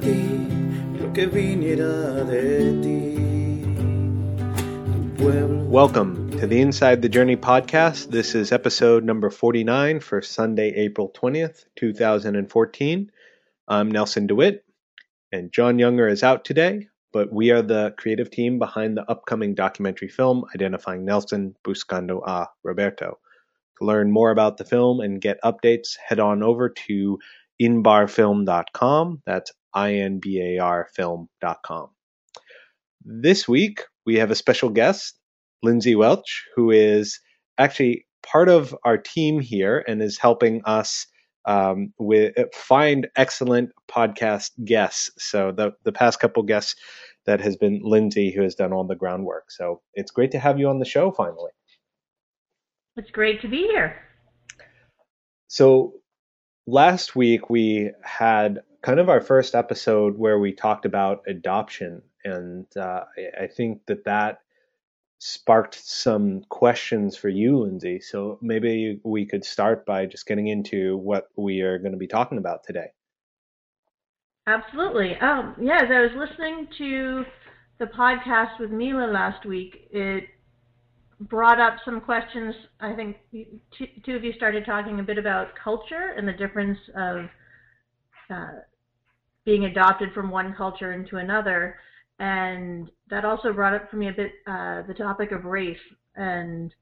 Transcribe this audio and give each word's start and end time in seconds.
ti 0.00 0.26
lo 0.98 1.12
que 1.12 1.26
viniera 1.28 2.26
de 2.26 2.82
ti. 2.82 3.14
Welcome 5.70 6.30
to 6.38 6.46
the 6.48 6.60
Inside 6.60 7.00
the 7.00 7.08
Journey 7.08 7.36
podcast. 7.36 8.10
This 8.10 8.34
is 8.34 8.50
episode 8.50 9.04
number 9.04 9.30
49 9.30 10.00
for 10.00 10.20
Sunday, 10.20 10.70
April 10.74 11.10
20th, 11.14 11.66
2014. 11.76 13.12
I'm 13.68 13.90
Nelson 13.90 14.26
DeWitt, 14.26 14.64
and 15.30 15.52
John 15.52 15.78
Younger 15.78 16.08
is 16.08 16.24
out 16.24 16.44
today, 16.44 16.88
but 17.12 17.32
we 17.32 17.52
are 17.52 17.62
the 17.62 17.94
creative 17.96 18.30
team 18.30 18.58
behind 18.58 18.96
the 18.96 19.08
upcoming 19.08 19.54
documentary 19.54 20.08
film 20.08 20.44
identifying 20.54 21.04
Nelson 21.04 21.54
Buscando 21.64 22.20
a 22.26 22.48
Roberto. 22.64 23.18
To 23.78 23.84
learn 23.84 24.10
more 24.10 24.30
about 24.30 24.56
the 24.56 24.64
film 24.64 25.00
and 25.00 25.20
get 25.20 25.42
updates, 25.42 25.96
head 25.96 26.20
on 26.20 26.42
over 26.42 26.68
to 26.68 27.18
inbarfilm.com. 27.64 29.22
That's 29.26 29.52
I-N-B-A-R 29.74 30.88
film.com. 30.94 31.88
This 33.04 33.48
week, 33.48 33.82
we 34.06 34.16
have 34.16 34.30
a 34.30 34.36
special 34.36 34.70
guest, 34.70 35.18
Lindsay 35.62 35.94
Welch, 35.94 36.44
who 36.54 36.70
is 36.70 37.20
actually 37.58 38.06
part 38.22 38.48
of 38.48 38.74
our 38.84 38.96
team 38.96 39.40
here 39.40 39.84
and 39.86 40.02
is 40.02 40.18
helping 40.18 40.62
us 40.64 41.06
um, 41.46 41.92
with 41.98 42.34
find 42.54 43.08
excellent 43.16 43.70
podcast 43.90 44.50
guests. 44.64 45.10
So 45.18 45.52
the 45.52 45.72
the 45.84 45.92
past 45.92 46.20
couple 46.20 46.42
guests 46.42 46.74
that 47.26 47.40
has 47.40 47.56
been 47.56 47.80
Lindsay 47.82 48.32
who 48.32 48.42
has 48.42 48.54
done 48.54 48.72
all 48.72 48.86
the 48.86 48.96
groundwork. 48.96 49.50
So 49.50 49.82
it's 49.94 50.10
great 50.10 50.30
to 50.32 50.38
have 50.38 50.58
you 50.58 50.68
on 50.68 50.78
the 50.78 50.84
show 50.84 51.10
finally. 51.10 51.50
It's 52.96 53.10
great 53.10 53.42
to 53.42 53.48
be 53.48 53.66
here. 53.66 53.96
So 55.48 55.94
last 56.66 57.14
week 57.16 57.50
we 57.50 57.90
had 58.02 58.62
kind 58.82 59.00
of 59.00 59.08
our 59.08 59.20
first 59.20 59.54
episode 59.54 60.18
where 60.18 60.38
we 60.38 60.52
talked 60.52 60.84
about 60.84 61.22
adoption, 61.26 62.02
and 62.24 62.66
uh, 62.76 63.04
I 63.40 63.46
think 63.46 63.86
that 63.86 64.04
that 64.04 64.40
sparked 65.18 65.74
some 65.74 66.42
questions 66.50 67.16
for 67.16 67.28
you, 67.28 67.60
Lindsay. 67.60 68.00
So 68.00 68.38
maybe 68.42 69.00
we 69.04 69.24
could 69.24 69.44
start 69.44 69.86
by 69.86 70.06
just 70.06 70.26
getting 70.26 70.48
into 70.48 70.98
what 70.98 71.28
we 71.36 71.62
are 71.62 71.78
going 71.78 71.92
to 71.92 71.98
be 71.98 72.06
talking 72.06 72.38
about 72.38 72.64
today. 72.64 72.88
Absolutely. 74.46 75.16
Um, 75.16 75.56
yeah, 75.58 75.82
as 75.82 75.90
I 75.90 76.00
was 76.00 76.10
listening 76.28 76.68
to 76.76 77.24
the 77.78 77.86
podcast 77.86 78.60
with 78.60 78.70
Mila 78.70 79.06
last 79.06 79.46
week, 79.46 79.88
it 79.90 80.24
brought 81.28 81.60
up 81.60 81.76
some 81.84 82.00
questions. 82.00 82.54
I 82.80 82.92
think 82.94 83.16
two, 83.32 83.86
two 84.04 84.16
of 84.16 84.24
you 84.24 84.32
started 84.32 84.64
talking 84.64 85.00
a 85.00 85.02
bit 85.02 85.18
about 85.18 85.48
culture 85.62 86.14
and 86.16 86.26
the 86.26 86.32
difference 86.32 86.78
of 86.96 87.26
uh, 88.30 88.60
being 89.44 89.66
adopted 89.66 90.12
from 90.12 90.30
one 90.30 90.54
culture 90.56 90.92
into 90.92 91.18
another, 91.18 91.76
and 92.18 92.90
that 93.10 93.24
also 93.24 93.52
brought 93.52 93.74
up 93.74 93.90
for 93.90 93.96
me 93.96 94.08
a 94.08 94.12
bit 94.12 94.32
uh, 94.46 94.82
the 94.86 94.94
topic 94.94 95.32
of 95.32 95.44
race. 95.44 95.76
And 96.16 96.72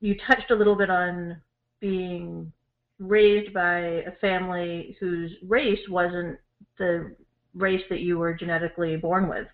you 0.00 0.16
touched 0.26 0.50
a 0.50 0.54
little 0.54 0.76
bit 0.76 0.90
on 0.90 1.40
being 1.80 2.52
raised 2.98 3.52
by 3.52 3.78
a 3.78 4.12
family 4.20 4.96
whose 5.00 5.32
race 5.46 5.80
wasn't 5.88 6.38
the 6.78 7.14
race 7.54 7.82
that 7.90 8.00
you 8.00 8.18
were 8.18 8.34
genetically 8.34 8.96
born 8.96 9.28
with. 9.28 9.46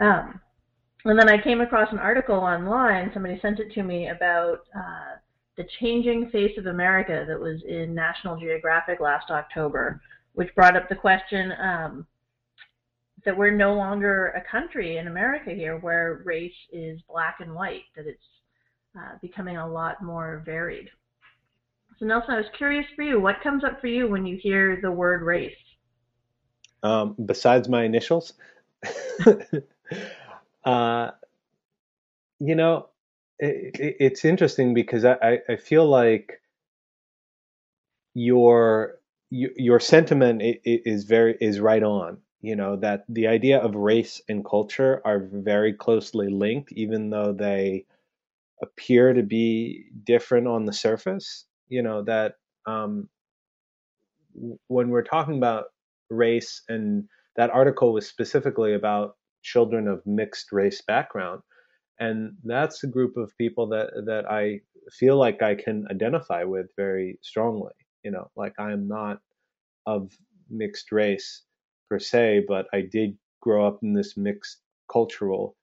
Um, 0.00 0.40
and 1.04 1.18
then 1.18 1.28
I 1.28 1.42
came 1.42 1.60
across 1.60 1.92
an 1.92 1.98
article 1.98 2.36
online, 2.36 3.10
somebody 3.12 3.38
sent 3.40 3.60
it 3.60 3.72
to 3.72 3.82
me 3.82 4.08
about 4.08 4.60
uh, 4.74 5.16
the 5.56 5.66
changing 5.78 6.30
face 6.30 6.56
of 6.56 6.66
America 6.66 7.24
that 7.28 7.38
was 7.38 7.62
in 7.68 7.94
National 7.94 8.38
Geographic 8.38 9.00
last 9.00 9.30
October, 9.30 10.00
which 10.32 10.54
brought 10.54 10.76
up 10.76 10.88
the 10.88 10.94
question 10.94 11.52
um, 11.60 12.06
that 13.24 13.36
we're 13.36 13.50
no 13.50 13.74
longer 13.74 14.28
a 14.30 14.50
country 14.50 14.96
in 14.96 15.06
America 15.06 15.50
here 15.50 15.78
where 15.78 16.22
race 16.24 16.52
is 16.72 17.00
black 17.08 17.36
and 17.40 17.54
white, 17.54 17.82
that 17.96 18.06
it's 18.06 18.24
uh, 18.98 19.18
becoming 19.20 19.58
a 19.58 19.68
lot 19.68 20.02
more 20.02 20.42
varied. 20.46 20.88
So 21.98 22.06
Nelson, 22.06 22.34
I 22.34 22.38
was 22.38 22.46
curious 22.56 22.86
for 22.96 23.02
you, 23.02 23.20
what 23.20 23.42
comes 23.42 23.62
up 23.62 23.80
for 23.80 23.86
you 23.88 24.08
when 24.08 24.26
you 24.26 24.36
hear 24.36 24.80
the 24.80 24.90
word 24.90 25.22
race? 25.22 25.54
Um, 26.82 27.14
besides 27.24 27.68
my 27.68 27.84
initials? 27.84 28.34
Uh, 30.64 31.10
you 32.40 32.54
know, 32.54 32.88
it, 33.38 33.96
it's 34.00 34.24
interesting 34.24 34.74
because 34.74 35.04
I, 35.04 35.40
I 35.48 35.56
feel 35.56 35.86
like 35.88 36.40
your 38.14 38.98
your 39.30 39.80
sentiment 39.80 40.40
is 40.64 41.04
very 41.04 41.36
is 41.40 41.60
right 41.60 41.82
on. 41.82 42.18
You 42.40 42.56
know 42.56 42.76
that 42.76 43.04
the 43.08 43.26
idea 43.26 43.58
of 43.58 43.74
race 43.74 44.20
and 44.28 44.44
culture 44.44 45.00
are 45.04 45.20
very 45.32 45.72
closely 45.72 46.28
linked, 46.28 46.72
even 46.72 47.10
though 47.10 47.32
they 47.32 47.86
appear 48.62 49.12
to 49.14 49.22
be 49.22 49.86
different 50.04 50.48
on 50.48 50.66
the 50.66 50.72
surface. 50.72 51.46
You 51.68 51.82
know 51.82 52.02
that 52.04 52.36
um, 52.66 53.08
when 54.68 54.88
we're 54.88 55.02
talking 55.02 55.36
about 55.36 55.66
race, 56.10 56.62
and 56.68 57.04
that 57.36 57.50
article 57.50 57.92
was 57.92 58.06
specifically 58.06 58.74
about 58.74 59.16
children 59.44 59.88
of 59.88 60.06
mixed 60.06 60.52
race 60.52 60.82
background. 60.82 61.42
And 62.00 62.36
that's 62.44 62.84
a 62.84 62.88
group 62.88 63.16
of 63.16 63.36
people 63.38 63.68
that, 63.68 63.90
that 64.06 64.26
I 64.30 64.62
feel 64.92 65.18
like 65.18 65.42
I 65.42 65.54
can 65.54 65.86
identify 65.90 66.44
with 66.44 66.66
very 66.76 67.18
strongly. 67.22 67.72
You 68.04 68.12
know, 68.12 68.30
like 68.36 68.54
I'm 68.58 68.88
not 68.88 69.20
of 69.86 70.12
mixed 70.50 70.92
race 70.92 71.44
per 71.90 72.00
se, 72.00 72.46
but 72.48 72.66
I 72.72 72.82
did 72.82 73.16
grow 73.40 73.66
up 73.66 73.80
in 73.82 73.94
this 73.94 74.16
mixed 74.16 74.60
cultural 74.90 75.56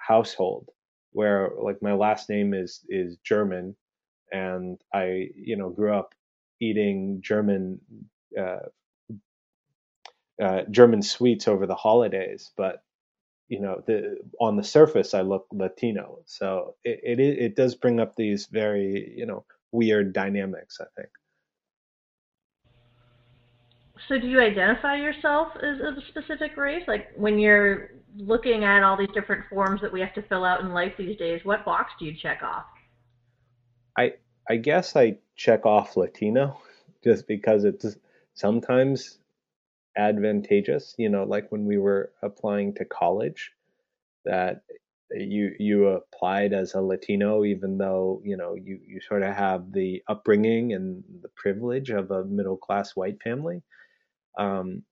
household 0.00 0.70
where 1.12 1.50
like 1.62 1.82
my 1.82 1.94
last 1.94 2.28
name 2.28 2.54
is 2.54 2.84
is 2.88 3.18
German 3.24 3.76
and 4.32 4.80
I 4.94 5.28
you 5.34 5.56
know 5.56 5.70
grew 5.70 5.94
up 5.94 6.14
eating 6.60 7.20
German 7.22 7.80
uh, 8.38 8.68
uh, 10.42 10.62
German 10.70 11.02
sweets 11.02 11.48
over 11.48 11.66
the 11.66 11.74
holidays, 11.74 12.52
but 12.56 12.82
you 13.48 13.60
know, 13.60 13.82
the, 13.86 14.18
on 14.40 14.56
the 14.56 14.64
surface, 14.64 15.14
I 15.14 15.22
look 15.22 15.46
Latino. 15.52 16.18
So 16.26 16.74
it, 16.84 17.18
it, 17.18 17.20
it 17.20 17.56
does 17.56 17.74
bring 17.74 17.98
up 17.98 18.14
these 18.16 18.46
very, 18.46 19.14
you 19.16 19.26
know, 19.26 19.44
weird 19.72 20.12
dynamics, 20.12 20.78
I 20.80 20.86
think. 20.96 21.08
So 24.08 24.18
do 24.18 24.26
you 24.26 24.40
identify 24.40 24.96
yourself 24.96 25.48
as 25.56 25.80
a 25.80 25.96
specific 26.08 26.56
race? 26.56 26.84
Like 26.86 27.08
when 27.16 27.38
you're 27.38 27.90
looking 28.16 28.64
at 28.64 28.82
all 28.82 28.96
these 28.96 29.10
different 29.12 29.44
forms 29.50 29.80
that 29.82 29.92
we 29.92 30.00
have 30.00 30.14
to 30.14 30.22
fill 30.22 30.44
out 30.44 30.60
in 30.60 30.72
life 30.72 30.92
these 30.96 31.16
days, 31.18 31.40
what 31.44 31.64
box 31.64 31.92
do 31.98 32.06
you 32.06 32.14
check 32.14 32.42
off? 32.42 32.64
I 33.98 34.14
I 34.48 34.56
guess 34.56 34.96
I 34.96 35.18
check 35.36 35.66
off 35.66 35.96
Latino 35.96 36.58
just 37.04 37.26
because 37.26 37.64
it's 37.64 37.96
sometimes 38.34 39.18
advantageous, 39.98 40.94
you 40.98 41.10
know, 41.10 41.24
like 41.24 41.52
when 41.52 41.66
we 41.66 41.78
were 41.78 42.12
applying 42.22 42.74
to 42.76 42.86
college, 42.86 43.52
that 44.24 44.62
you 45.12 45.52
you 45.58 45.88
applied 45.88 46.52
as 46.52 46.74
a 46.74 46.82
Latino, 46.82 47.44
even 47.44 47.78
though 47.78 48.20
you 48.24 48.36
know 48.36 48.54
you 48.54 48.80
you 48.86 49.00
sort 49.00 49.22
of 49.22 49.34
have 49.34 49.72
the 49.72 50.02
upbringing 50.08 50.72
and 50.74 51.04
the 51.22 51.30
privilege 51.36 51.90
of 51.90 52.10
a 52.10 52.24
middle 52.24 52.56
class 52.58 52.96
white 52.96 53.22
family. 53.22 53.62
Um, 54.38 54.84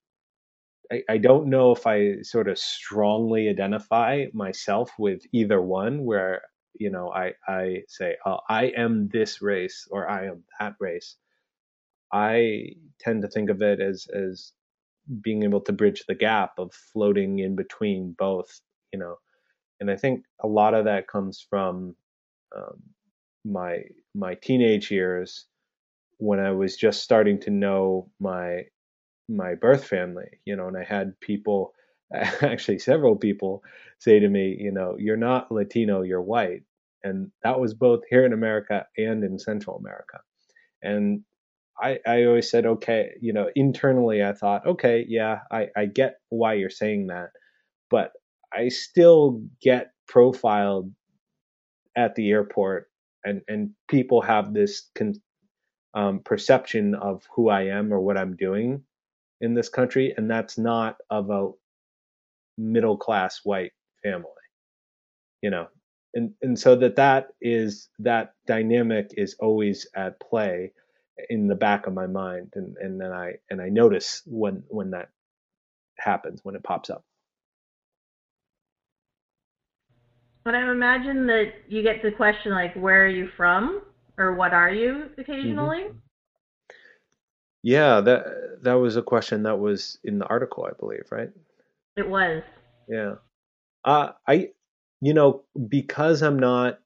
I, 0.93 1.03
I 1.09 1.19
don't 1.19 1.49
know 1.49 1.73
if 1.73 1.87
I 1.87 2.23
sort 2.23 2.49
of 2.49 2.59
strongly 2.59 3.49
identify 3.49 4.27
myself 4.33 4.93
with 4.99 5.23
either 5.33 5.61
one, 5.61 6.05
where 6.05 6.43
you 6.79 6.91
know 6.91 7.11
I 7.13 7.35
I 7.49 7.83
say 7.89 8.17
oh, 8.27 8.41
I 8.49 8.67
am 8.77 9.09
this 9.09 9.43
race 9.43 9.89
or 9.91 10.09
I 10.09 10.27
am 10.27 10.45
that 10.61 10.75
race. 10.81 11.17
I 12.13 12.71
tend 13.01 13.23
to 13.23 13.29
think 13.29 13.51
of 13.51 13.63
it 13.63 13.81
as 13.81 14.07
as 14.15 14.53
being 15.23 15.43
able 15.43 15.61
to 15.63 15.73
bridge 15.73 16.05
the 16.09 16.15
gap 16.15 16.59
of 16.59 16.73
floating 16.73 17.39
in 17.39 17.57
between 17.57 18.15
both, 18.19 18.61
you 18.93 18.99
know. 18.99 19.17
And 19.81 19.91
I 19.91 19.97
think 19.97 20.25
a 20.43 20.49
lot 20.49 20.75
of 20.75 20.87
that 20.87 21.09
comes 21.09 21.45
from 21.49 21.95
um, 22.57 22.83
my 23.45 23.83
my 24.15 24.35
teenage 24.35 24.91
years 24.91 25.47
when 26.19 26.41
I 26.41 26.53
was 26.53 26.77
just 26.77 27.03
starting 27.03 27.41
to 27.41 27.51
know 27.51 28.11
my 28.21 28.63
my 29.29 29.55
birth 29.55 29.85
family, 29.85 30.41
you 30.45 30.55
know, 30.57 30.69
and 30.69 30.77
I 30.77 30.85
had 30.85 31.19
people, 31.21 31.75
actually 32.15 32.79
several 32.79 33.17
people, 33.17 33.63
say 33.99 34.21
to 34.21 34.29
me, 34.29 34.57
you 34.59 34.71
know, 34.71 34.97
you're 34.99 35.17
not 35.17 35.51
Latino, 35.51 36.03
you're 36.03 36.23
white, 36.23 36.63
and 37.03 37.31
that 37.43 37.59
was 37.59 37.75
both 37.75 38.03
here 38.09 38.25
in 38.25 38.33
America 38.33 38.87
and 38.97 39.25
in 39.25 39.39
Central 39.39 39.77
America, 39.77 40.21
and 40.83 41.23
I, 41.81 41.99
I 42.07 42.25
always 42.25 42.51
said, 42.51 42.67
okay, 42.67 43.11
you 43.21 43.33
know, 43.33 43.51
internally 43.55 44.23
I 44.23 44.33
thought, 44.33 44.67
okay, 44.67 45.05
yeah, 45.09 45.41
I, 45.51 45.69
I 45.77 45.87
get 45.87 46.17
why 46.31 46.55
you're 46.55 46.71
saying 46.71 47.09
that, 47.09 47.31
but 47.91 48.13
I 48.53 48.69
still 48.69 49.43
get 49.61 49.93
profiled 50.09 50.93
at 51.97 52.15
the 52.15 52.31
airport 52.31 52.89
and, 53.25 53.43
and 53.49 53.71
people 53.89 54.23
have 54.23 54.55
this 54.55 54.91
con, 54.97 55.15
um, 55.95 56.21
perception 56.25 56.95
of 56.95 57.25
who 57.35 57.49
I 57.49 57.65
am 57.65 57.93
or 57.93 58.01
what 58.01 58.19
I'm 58.19 58.37
doing 58.37 58.83
in 59.41 59.55
this 59.55 59.69
country, 59.69 60.15
and 60.17 60.31
that's 60.31 60.59
not 60.59 60.97
of 61.11 61.31
a 61.31 61.51
middle 62.59 62.97
class 62.97 63.41
white 63.45 63.73
family. 64.03 64.31
You 65.43 65.51
know, 65.51 65.69
and 66.15 66.33
and 66.43 66.59
so 66.59 66.77
that 66.77 66.97
that 66.97 67.29
is 67.41 67.89
that 68.01 68.33
dynamic 68.47 69.11
is 69.17 69.37
always 69.41 69.87
at 69.97 70.21
play 70.21 70.73
in 71.31 71.49
the 71.49 71.55
back 71.55 71.87
of 71.87 71.95
my 71.95 72.07
mind, 72.07 72.53
and 72.55 72.77
and 72.79 73.01
then 73.01 73.13
I 73.13 73.35
and 73.51 73.61
I 73.61 73.69
notice 73.69 74.23
when 74.27 74.63
when 74.69 74.91
that 74.91 75.11
happens 75.99 76.41
when 76.43 76.55
it 76.55 76.63
pops 76.63 76.91
up. 76.91 77.05
But 80.45 80.55
I 80.55 80.71
imagine 80.71 81.27
that 81.27 81.53
you 81.69 81.83
get 81.83 82.03
the 82.03 82.13
question 82.13 82.53
like, 82.53 82.75
"Where 82.75 83.05
are 83.05 83.09
you 83.09 83.29
from?" 83.37 83.83
or 84.19 84.35
"What 84.35 84.53
are 84.53 84.71
you?" 84.71 85.11
occasionally. 85.19 85.85
Mm-hmm. 85.85 85.99
Yeah, 87.63 88.01
that 88.01 88.63
that 88.63 88.75
was 88.75 88.97
a 88.97 89.03
question 89.03 89.43
that 89.43 89.59
was 89.59 89.99
in 90.05 90.19
the 90.19 90.27
article, 90.27 90.65
I 90.65 90.73
believe, 90.79 91.07
right? 91.11 91.31
It 91.97 92.09
was. 92.09 92.43
Yeah. 92.89 93.15
Uh, 93.85 94.13
I, 94.29 94.51
you 95.01 95.15
know, 95.15 95.43
because 95.69 96.23
I'm 96.23 96.39
not 96.39 96.79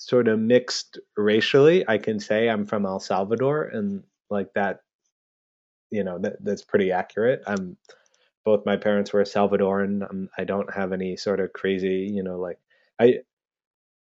sort 0.00 0.28
of 0.28 0.38
mixed 0.38 0.98
racially, 1.16 1.86
I 1.86 1.98
can 1.98 2.18
say 2.18 2.48
I'm 2.48 2.64
from 2.64 2.86
El 2.86 3.00
Salvador, 3.00 3.64
and 3.64 4.02
like 4.30 4.52
that, 4.54 4.80
you 5.90 6.02
know, 6.02 6.18
that 6.20 6.42
that's 6.42 6.64
pretty 6.64 6.90
accurate. 6.90 7.42
I'm 7.46 7.76
both 8.44 8.64
my 8.64 8.76
parents 8.76 9.12
were 9.12 9.22
Salvadoran. 9.22 10.06
I'm, 10.08 10.30
I 10.38 10.44
don't 10.44 10.72
have 10.72 10.92
any 10.92 11.16
sort 11.16 11.40
of 11.40 11.52
crazy, 11.52 12.10
you 12.12 12.22
know, 12.22 12.38
like 12.38 12.58
I. 12.98 13.18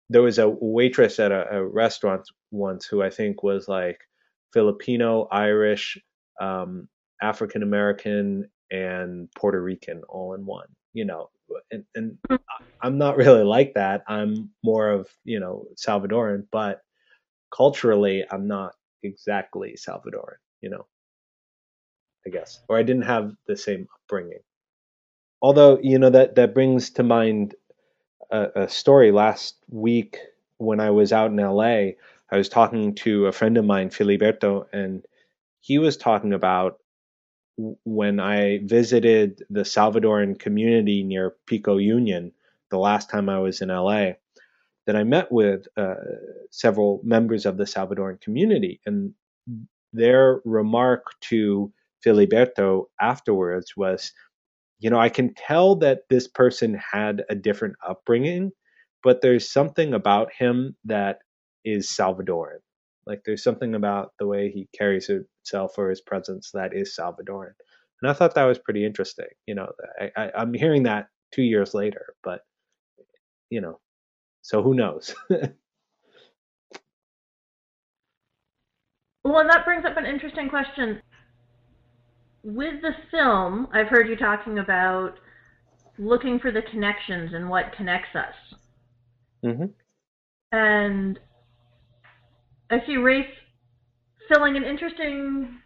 There 0.09 0.21
was 0.21 0.37
a 0.37 0.49
waitress 0.49 1.19
at 1.19 1.31
a, 1.31 1.57
a 1.57 1.65
restaurant 1.65 2.29
once 2.51 2.85
who 2.85 3.01
I 3.01 3.09
think 3.09 3.41
was 3.41 3.67
like 3.67 3.99
Filipino, 4.53 5.27
Irish, 5.31 5.97
um, 6.39 6.87
African 7.21 7.63
American, 7.63 8.49
and 8.71 9.29
Puerto 9.35 9.61
Rican 9.61 10.03
all 10.07 10.33
in 10.33 10.45
one. 10.45 10.67
You 10.93 11.05
know, 11.05 11.29
and, 11.71 11.85
and. 11.95 12.17
I'm 12.81 12.97
not 12.97 13.17
really 13.17 13.43
like 13.43 13.73
that. 13.75 14.03
I'm 14.07 14.51
more 14.63 14.91
of 14.91 15.09
you 15.23 15.39
know 15.39 15.65
Salvadoran, 15.75 16.45
but 16.51 16.81
culturally, 17.55 18.25
I'm 18.31 18.47
not 18.47 18.73
exactly 19.03 19.77
Salvadoran. 19.77 20.37
You 20.61 20.71
know, 20.71 20.87
I 22.27 22.31
guess, 22.31 22.61
or 22.69 22.77
I 22.77 22.83
didn't 22.83 23.03
have 23.03 23.33
the 23.47 23.57
same 23.57 23.87
upbringing. 23.95 24.39
Although 25.41 25.79
you 25.81 25.99
know 25.99 26.09
that 26.11 26.35
that 26.35 26.53
brings 26.53 26.91
to 26.91 27.03
mind 27.03 27.55
a, 28.31 28.63
a 28.63 28.69
story 28.69 29.11
last 29.11 29.55
week 29.69 30.19
when 30.57 30.79
I 30.79 30.91
was 30.91 31.13
out 31.13 31.31
in 31.31 31.37
LA. 31.37 31.93
I 32.31 32.37
was 32.37 32.49
talking 32.49 32.95
to 32.95 33.27
a 33.27 33.31
friend 33.31 33.57
of 33.57 33.65
mine, 33.65 33.89
Filiberto, 33.89 34.65
and 34.73 35.05
he 35.61 35.79
was 35.79 35.97
talking 35.97 36.33
about 36.33 36.79
when 37.57 38.19
I 38.19 38.59
visited 38.63 39.43
the 39.49 39.61
Salvadoran 39.61 40.39
community 40.39 41.03
near 41.03 41.35
Pico 41.45 41.77
Union 41.77 42.31
the 42.71 42.77
last 42.79 43.09
time 43.09 43.29
I 43.29 43.39
was 43.39 43.61
in 43.61 43.69
LA, 43.69 44.13
that 44.87 44.95
I 44.95 45.03
met 45.03 45.31
with 45.31 45.67
uh, 45.77 45.93
several 46.49 46.99
members 47.03 47.45
of 47.45 47.57
the 47.57 47.65
Salvadoran 47.65 48.19
community. 48.19 48.81
And 48.85 49.13
their 49.93 50.41
remark 50.43 51.05
to 51.29 51.71
Filiberto 52.05 52.85
afterwards 52.99 53.77
was, 53.77 54.11
you 54.79 54.89
know, 54.89 54.99
I 54.99 55.09
can 55.09 55.33
tell 55.35 55.75
that 55.77 56.09
this 56.09 56.27
person 56.27 56.79
had 56.91 57.23
a 57.29 57.35
different 57.35 57.75
upbringing, 57.87 58.51
but 59.03 59.21
there's 59.21 59.49
something 59.49 59.93
about 59.93 60.33
him 60.33 60.75
that 60.85 61.19
is 61.63 61.89
Salvadoran. 61.89 62.59
Like 63.05 63.21
there's 63.25 63.43
something 63.43 63.75
about 63.75 64.13
the 64.19 64.27
way 64.27 64.49
he 64.49 64.69
carries 64.77 65.07
himself 65.07 65.77
or 65.77 65.89
his 65.89 66.01
presence 66.01 66.51
that 66.51 66.73
is 66.73 66.95
Salvadoran. 66.97 67.53
And 68.01 68.09
I 68.09 68.13
thought 68.13 68.35
that 68.35 68.45
was 68.45 68.59
pretty 68.59 68.85
interesting. 68.85 69.27
You 69.45 69.55
know, 69.55 69.71
I, 69.99 70.11
I, 70.15 70.31
I'm 70.37 70.53
hearing 70.53 70.83
that 70.83 71.07
two 71.31 71.43
years 71.43 71.73
later, 71.73 72.15
but 72.23 72.41
you 73.49 73.59
know, 73.61 73.79
so 74.41 74.61
who 74.61 74.73
knows? 74.73 75.13
well, 75.29 75.47
that 79.47 79.65
brings 79.65 79.85
up 79.85 79.97
an 79.97 80.05
interesting 80.05 80.49
question. 80.49 81.01
With 82.43 82.81
the 82.81 82.91
film, 83.09 83.67
I've 83.73 83.87
heard 83.87 84.09
you 84.09 84.17
talking 84.17 84.59
about 84.59 85.17
looking 85.97 86.39
for 86.39 86.51
the 86.51 86.61
connections 86.63 87.33
and 87.33 87.49
what 87.49 87.73
connects 87.75 88.15
us. 88.15 88.57
Mm-hmm. 89.45 89.65
And 90.51 91.19
I 92.73 92.83
see 92.87 92.97
race 92.97 93.27
filling 94.27 94.57
an 94.57 94.63
interesting 94.63 95.59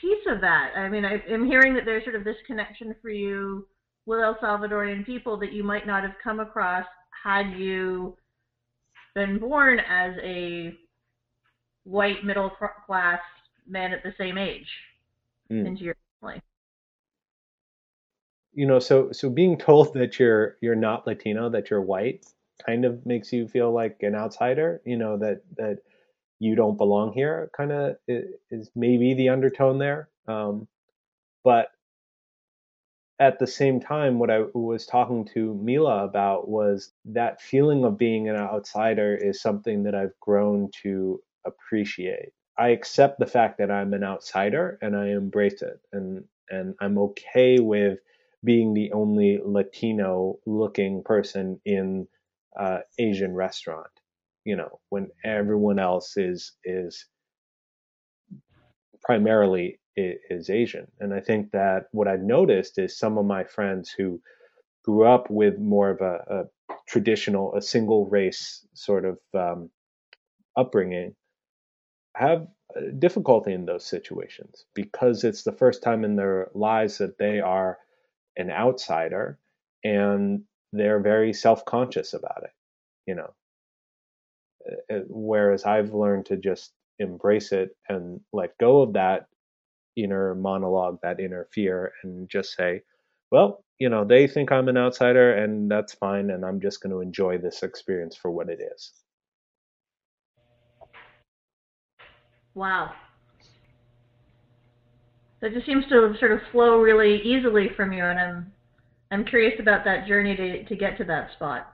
piece 0.00 0.24
of 0.26 0.40
that. 0.40 0.70
I 0.74 0.88
mean, 0.88 1.04
I, 1.04 1.22
am 1.28 1.46
hearing 1.46 1.74
that 1.74 1.84
there's 1.84 2.02
sort 2.04 2.16
of 2.16 2.24
this 2.24 2.36
connection 2.46 2.94
for 3.02 3.10
you 3.10 3.66
with 4.06 4.20
El 4.20 4.36
Salvadorian 4.36 5.04
people 5.04 5.36
that 5.40 5.52
you 5.52 5.62
might 5.62 5.86
not 5.86 6.02
have 6.02 6.14
come 6.22 6.40
across 6.40 6.86
had 7.22 7.52
you 7.58 8.16
been 9.14 9.38
born 9.38 9.80
as 9.80 10.14
a 10.22 10.74
white 11.84 12.24
middle 12.24 12.50
class 12.86 13.20
man 13.68 13.92
at 13.92 14.02
the 14.02 14.14
same 14.16 14.38
age 14.38 14.68
mm. 15.50 15.66
into 15.66 15.84
your 15.84 15.96
family. 16.20 16.40
You 18.54 18.66
know, 18.66 18.78
so 18.78 19.12
so 19.12 19.28
being 19.28 19.58
told 19.58 19.92
that 19.94 20.18
you're 20.18 20.56
you're 20.62 20.74
not 20.74 21.06
Latino, 21.06 21.50
that 21.50 21.70
you're 21.70 21.82
white, 21.82 22.24
kind 22.64 22.84
of 22.84 23.04
makes 23.06 23.32
you 23.32 23.48
feel 23.48 23.72
like 23.72 23.98
an 24.02 24.14
outsider, 24.14 24.80
you 24.84 24.96
know, 24.96 25.18
that, 25.18 25.42
that 25.56 25.78
you 26.38 26.54
don't 26.54 26.76
belong 26.76 27.12
here 27.12 27.50
kind 27.56 27.72
of 27.72 27.96
is 28.08 28.70
maybe 28.74 29.14
the 29.14 29.28
undertone 29.28 29.78
there. 29.78 30.08
Um, 30.26 30.68
but 31.42 31.68
at 33.20 33.38
the 33.38 33.46
same 33.46 33.80
time, 33.80 34.18
what 34.18 34.30
I 34.30 34.44
was 34.54 34.86
talking 34.86 35.24
to 35.34 35.54
Mila 35.54 36.04
about 36.04 36.48
was 36.48 36.92
that 37.04 37.40
feeling 37.40 37.84
of 37.84 37.96
being 37.96 38.28
an 38.28 38.36
outsider 38.36 39.14
is 39.14 39.40
something 39.40 39.84
that 39.84 39.94
I've 39.94 40.18
grown 40.20 40.70
to 40.82 41.20
appreciate. 41.46 42.32
I 42.58 42.68
accept 42.68 43.18
the 43.18 43.26
fact 43.26 43.58
that 43.58 43.70
I'm 43.70 43.94
an 43.94 44.04
outsider 44.04 44.78
and 44.82 44.96
I 44.96 45.08
embrace 45.08 45.62
it 45.62 45.80
and 45.92 46.24
and 46.50 46.74
I'm 46.80 46.98
okay 46.98 47.58
with 47.58 48.00
being 48.44 48.74
the 48.74 48.92
only 48.92 49.40
Latino 49.42 50.38
looking 50.44 51.02
person 51.02 51.60
in 51.64 52.06
uh, 52.58 52.78
Asian 52.98 53.34
restaurant, 53.34 53.90
you 54.44 54.56
know, 54.56 54.80
when 54.90 55.08
everyone 55.24 55.78
else 55.78 56.16
is 56.16 56.52
is 56.64 57.06
primarily 59.02 59.78
is 59.96 60.50
Asian. 60.50 60.86
And 60.98 61.14
I 61.14 61.20
think 61.20 61.52
that 61.52 61.84
what 61.92 62.08
I've 62.08 62.22
noticed 62.22 62.78
is 62.78 62.98
some 62.98 63.16
of 63.18 63.26
my 63.26 63.44
friends 63.44 63.90
who 63.90 64.20
grew 64.84 65.04
up 65.04 65.30
with 65.30 65.58
more 65.58 65.90
of 65.90 66.00
a, 66.00 66.18
a 66.28 66.44
traditional, 66.88 67.54
a 67.54 67.62
single 67.62 68.06
race 68.06 68.66
sort 68.74 69.04
of 69.04 69.18
um, 69.34 69.70
upbringing 70.56 71.14
have 72.16 72.46
difficulty 72.98 73.52
in 73.52 73.66
those 73.66 73.84
situations 73.84 74.64
because 74.74 75.24
it's 75.24 75.42
the 75.42 75.52
first 75.52 75.82
time 75.82 76.04
in 76.04 76.16
their 76.16 76.48
lives 76.54 76.98
that 76.98 77.18
they 77.18 77.40
are 77.40 77.78
an 78.36 78.50
outsider 78.50 79.38
and 79.84 80.42
they're 80.76 81.00
very 81.00 81.32
self-conscious 81.32 82.14
about 82.14 82.42
it 82.42 82.50
you 83.06 83.14
know? 83.14 83.30
Uh, 84.90 85.00
whereas 85.08 85.64
i've 85.64 85.92
learned 85.92 86.24
to 86.26 86.36
just 86.36 86.72
embrace 86.98 87.52
it 87.52 87.76
and 87.88 88.20
let 88.32 88.56
go 88.58 88.80
of 88.80 88.94
that 88.94 89.26
inner 89.96 90.34
monologue 90.34 90.98
that 91.02 91.20
inner 91.20 91.46
fear 91.52 91.92
and 92.02 92.28
just 92.30 92.56
say 92.56 92.80
well 93.30 93.62
you 93.78 93.88
know 93.88 94.04
they 94.04 94.26
think 94.26 94.50
i'm 94.50 94.68
an 94.68 94.78
outsider 94.78 95.34
and 95.34 95.70
that's 95.70 95.92
fine 95.94 96.30
and 96.30 96.44
i'm 96.44 96.60
just 96.60 96.80
going 96.80 96.90
to 96.90 97.00
enjoy 97.00 97.36
this 97.36 97.62
experience 97.62 98.16
for 98.16 98.30
what 98.30 98.48
it 98.48 98.60
is. 98.74 98.92
Wow. 102.54 102.92
That 105.40 105.52
just 105.52 105.66
seems 105.66 105.84
to 105.88 106.14
sort 106.18 106.32
of 106.32 106.40
flow 106.52 106.78
really 106.78 107.20
easily 107.22 107.68
from 107.76 107.92
you 107.92 108.04
and 108.04 108.18
i'm 108.18 108.53
I'm 109.14 109.24
curious 109.24 109.60
about 109.60 109.84
that 109.84 110.08
journey 110.08 110.34
to, 110.36 110.64
to 110.64 110.76
get 110.76 110.98
to 110.98 111.04
that 111.04 111.30
spot. 111.32 111.72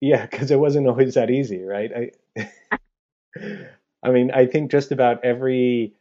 Yeah, 0.00 0.26
because 0.26 0.50
it 0.50 0.60
wasn't 0.60 0.86
always 0.86 1.14
that 1.14 1.30
easy, 1.30 1.62
right? 1.62 2.12
I, 2.36 2.48
I 4.02 4.10
mean, 4.10 4.30
I 4.30 4.46
think 4.46 4.70
just 4.70 4.92
about 4.92 5.24
every 5.24 5.94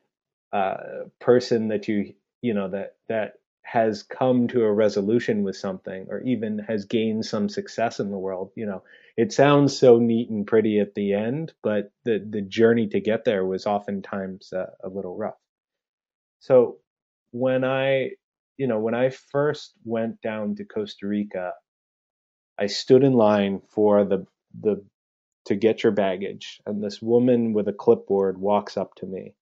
uh, 0.54 0.78
person 1.20 1.70
that 1.70 1.88
you 1.88 2.14
you 2.42 2.54
know 2.54 2.70
that 2.70 2.96
that 3.10 3.34
has 3.64 4.04
come 4.04 4.48
to 4.50 4.64
a 4.64 4.72
resolution 4.72 5.44
with 5.44 5.56
something, 5.56 6.08
or 6.10 6.22
even 6.22 6.60
has 6.60 6.86
gained 6.86 7.26
some 7.26 7.50
success 7.50 8.00
in 8.00 8.10
the 8.10 8.18
world, 8.18 8.52
you 8.56 8.66
know, 8.66 8.84
it 9.18 9.34
sounds 9.34 9.78
so 9.78 10.00
neat 10.00 10.30
and 10.30 10.48
pretty 10.48 10.80
at 10.80 10.96
the 10.96 11.14
end, 11.14 11.54
but 11.62 11.92
the 12.06 12.26
the 12.30 12.42
journey 12.42 12.88
to 12.88 13.00
get 13.00 13.26
there 13.26 13.46
was 13.46 13.66
oftentimes 13.66 14.54
uh, 14.54 14.68
a 14.84 14.90
little 14.90 15.16
rough. 15.16 15.38
So 16.40 16.78
when 17.32 17.64
I 17.64 18.12
you 18.60 18.68
know, 18.68 18.78
when 18.78 18.94
I 18.94 19.10
first 19.10 19.74
went 19.86 20.22
down 20.22 20.56
to 20.56 20.66
Costa 20.66 21.08
Rica, 21.08 21.54
I 22.60 22.68
stood 22.68 23.06
in 23.06 23.14
line 23.14 23.62
for 23.70 24.04
the 24.04 24.28
the 24.60 24.84
to 25.46 25.56
get 25.56 25.82
your 25.82 25.94
baggage, 25.94 26.62
and 26.66 26.84
this 26.84 27.02
woman 27.02 27.54
with 27.54 27.70
a 27.70 27.74
clipboard 27.74 28.38
walks 28.38 28.76
up 28.76 28.94
to 28.96 29.06
me, 29.06 29.34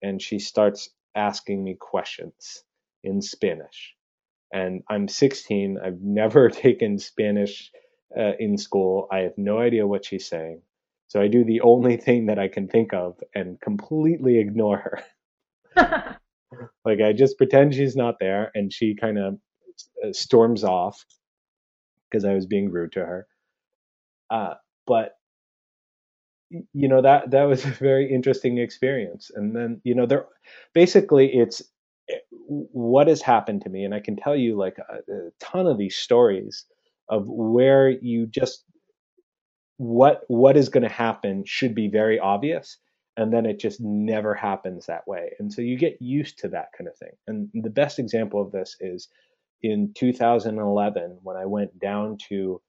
and 0.00 0.22
she 0.22 0.38
starts 0.38 0.90
asking 1.16 1.64
me 1.64 1.74
questions 1.74 2.62
in 3.02 3.20
Spanish. 3.20 3.96
And 4.52 4.84
I'm 4.88 5.08
16. 5.08 5.78
I've 5.84 6.00
never 6.00 6.48
taken 6.48 7.00
Spanish 7.00 7.72
uh, 8.16 8.32
in 8.38 8.58
school. 8.58 9.08
I 9.10 9.18
have 9.18 9.36
no 9.36 9.58
idea 9.58 9.88
what 9.88 10.04
she's 10.04 10.28
saying. 10.28 10.62
So 11.08 11.20
I 11.20 11.26
do 11.26 11.44
the 11.44 11.62
only 11.62 11.96
thing 11.96 12.26
that 12.26 12.38
I 12.38 12.46
can 12.46 12.68
think 12.68 12.94
of 12.94 13.20
and 13.34 13.60
completely 13.60 14.38
ignore 14.38 15.02
her. 15.74 16.16
like 16.84 17.00
I 17.00 17.12
just 17.12 17.38
pretend 17.38 17.74
she's 17.74 17.96
not 17.96 18.16
there 18.20 18.50
and 18.54 18.72
she 18.72 18.94
kind 18.94 19.18
of 19.18 19.38
uh, 20.04 20.12
storms 20.12 20.64
off 20.64 21.04
because 22.10 22.24
I 22.24 22.34
was 22.34 22.46
being 22.46 22.70
rude 22.70 22.92
to 22.92 23.00
her. 23.00 23.26
Uh, 24.30 24.54
but 24.86 25.12
you 26.50 26.88
know 26.88 27.02
that 27.02 27.30
that 27.32 27.44
was 27.44 27.64
a 27.64 27.68
very 27.68 28.12
interesting 28.12 28.58
experience. 28.58 29.30
And 29.34 29.54
then 29.54 29.80
you 29.84 29.94
know 29.94 30.06
there, 30.06 30.26
basically 30.74 31.28
it's 31.34 31.62
eh, 32.10 32.14
what 32.48 33.08
has 33.08 33.22
happened 33.22 33.62
to 33.62 33.68
me, 33.68 33.84
and 33.84 33.94
I 33.94 34.00
can 34.00 34.16
tell 34.16 34.36
you 34.36 34.56
like 34.56 34.76
a, 34.78 35.12
a 35.12 35.30
ton 35.40 35.66
of 35.66 35.78
these 35.78 35.96
stories 35.96 36.64
of 37.08 37.24
where 37.26 37.88
you 37.88 38.26
just 38.26 38.64
what 39.78 40.22
what 40.28 40.56
is 40.56 40.68
going 40.68 40.82
to 40.82 40.88
happen 40.88 41.44
should 41.44 41.74
be 41.74 41.88
very 41.88 42.18
obvious 42.18 42.78
and 43.16 43.32
then 43.32 43.46
it 43.46 43.58
just 43.58 43.80
never 43.80 44.34
happens 44.34 44.86
that 44.86 45.06
way. 45.08 45.32
And 45.38 45.52
so 45.52 45.62
you 45.62 45.78
get 45.78 46.00
used 46.00 46.38
to 46.40 46.48
that 46.48 46.68
kind 46.76 46.88
of 46.88 46.96
thing. 46.96 47.12
And 47.26 47.48
the 47.54 47.70
best 47.70 47.98
example 47.98 48.42
of 48.42 48.52
this 48.52 48.76
is 48.80 49.08
in 49.62 49.92
2011 49.96 51.18
when 51.22 51.36
i 51.36 51.46
went 51.46 51.78
down 51.80 52.18
to 52.28 52.60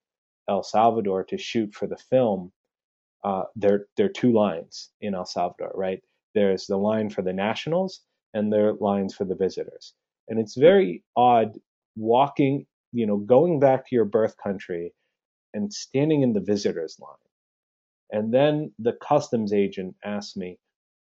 el 0.50 0.64
salvador 0.64 1.24
to 1.24 1.38
shoot 1.38 1.74
for 1.74 1.88
the 1.88 1.98
film 1.98 2.52
uh, 3.24 3.44
there 3.56 3.88
there 3.98 4.06
are 4.06 4.10
two 4.10 4.32
lines 4.32 4.90
in 5.02 5.14
el 5.14 5.26
salvador 5.26 5.72
right? 5.76 6.02
There's 6.36 6.68
the 6.68 6.78
line 6.78 7.10
for 7.10 7.22
the 7.24 7.34
nationals 7.34 8.02
and 8.34 8.54
there 8.54 8.70
are 8.70 8.74
lines 8.76 9.16
for 9.16 9.26
the 9.26 9.36
visitors. 9.36 9.94
And 10.30 10.40
it's 10.40 10.56
very 10.56 11.04
odd 11.16 11.58
walking 11.96 12.66
you 12.94 13.06
know 13.06 13.18
going 13.18 13.60
back 13.60 13.88
to 13.88 13.96
your 13.96 14.06
birth 14.06 14.36
country 14.42 14.94
and 15.54 15.74
standing 15.74 16.22
in 16.22 16.34
the 16.34 16.42
visitors 16.42 16.98
line. 17.02 17.27
And 18.12 18.34
then 18.34 18.72
the 18.80 18.94
customs 18.94 19.54
agent 19.54 19.96
asks 20.04 20.36
me, 20.36 20.60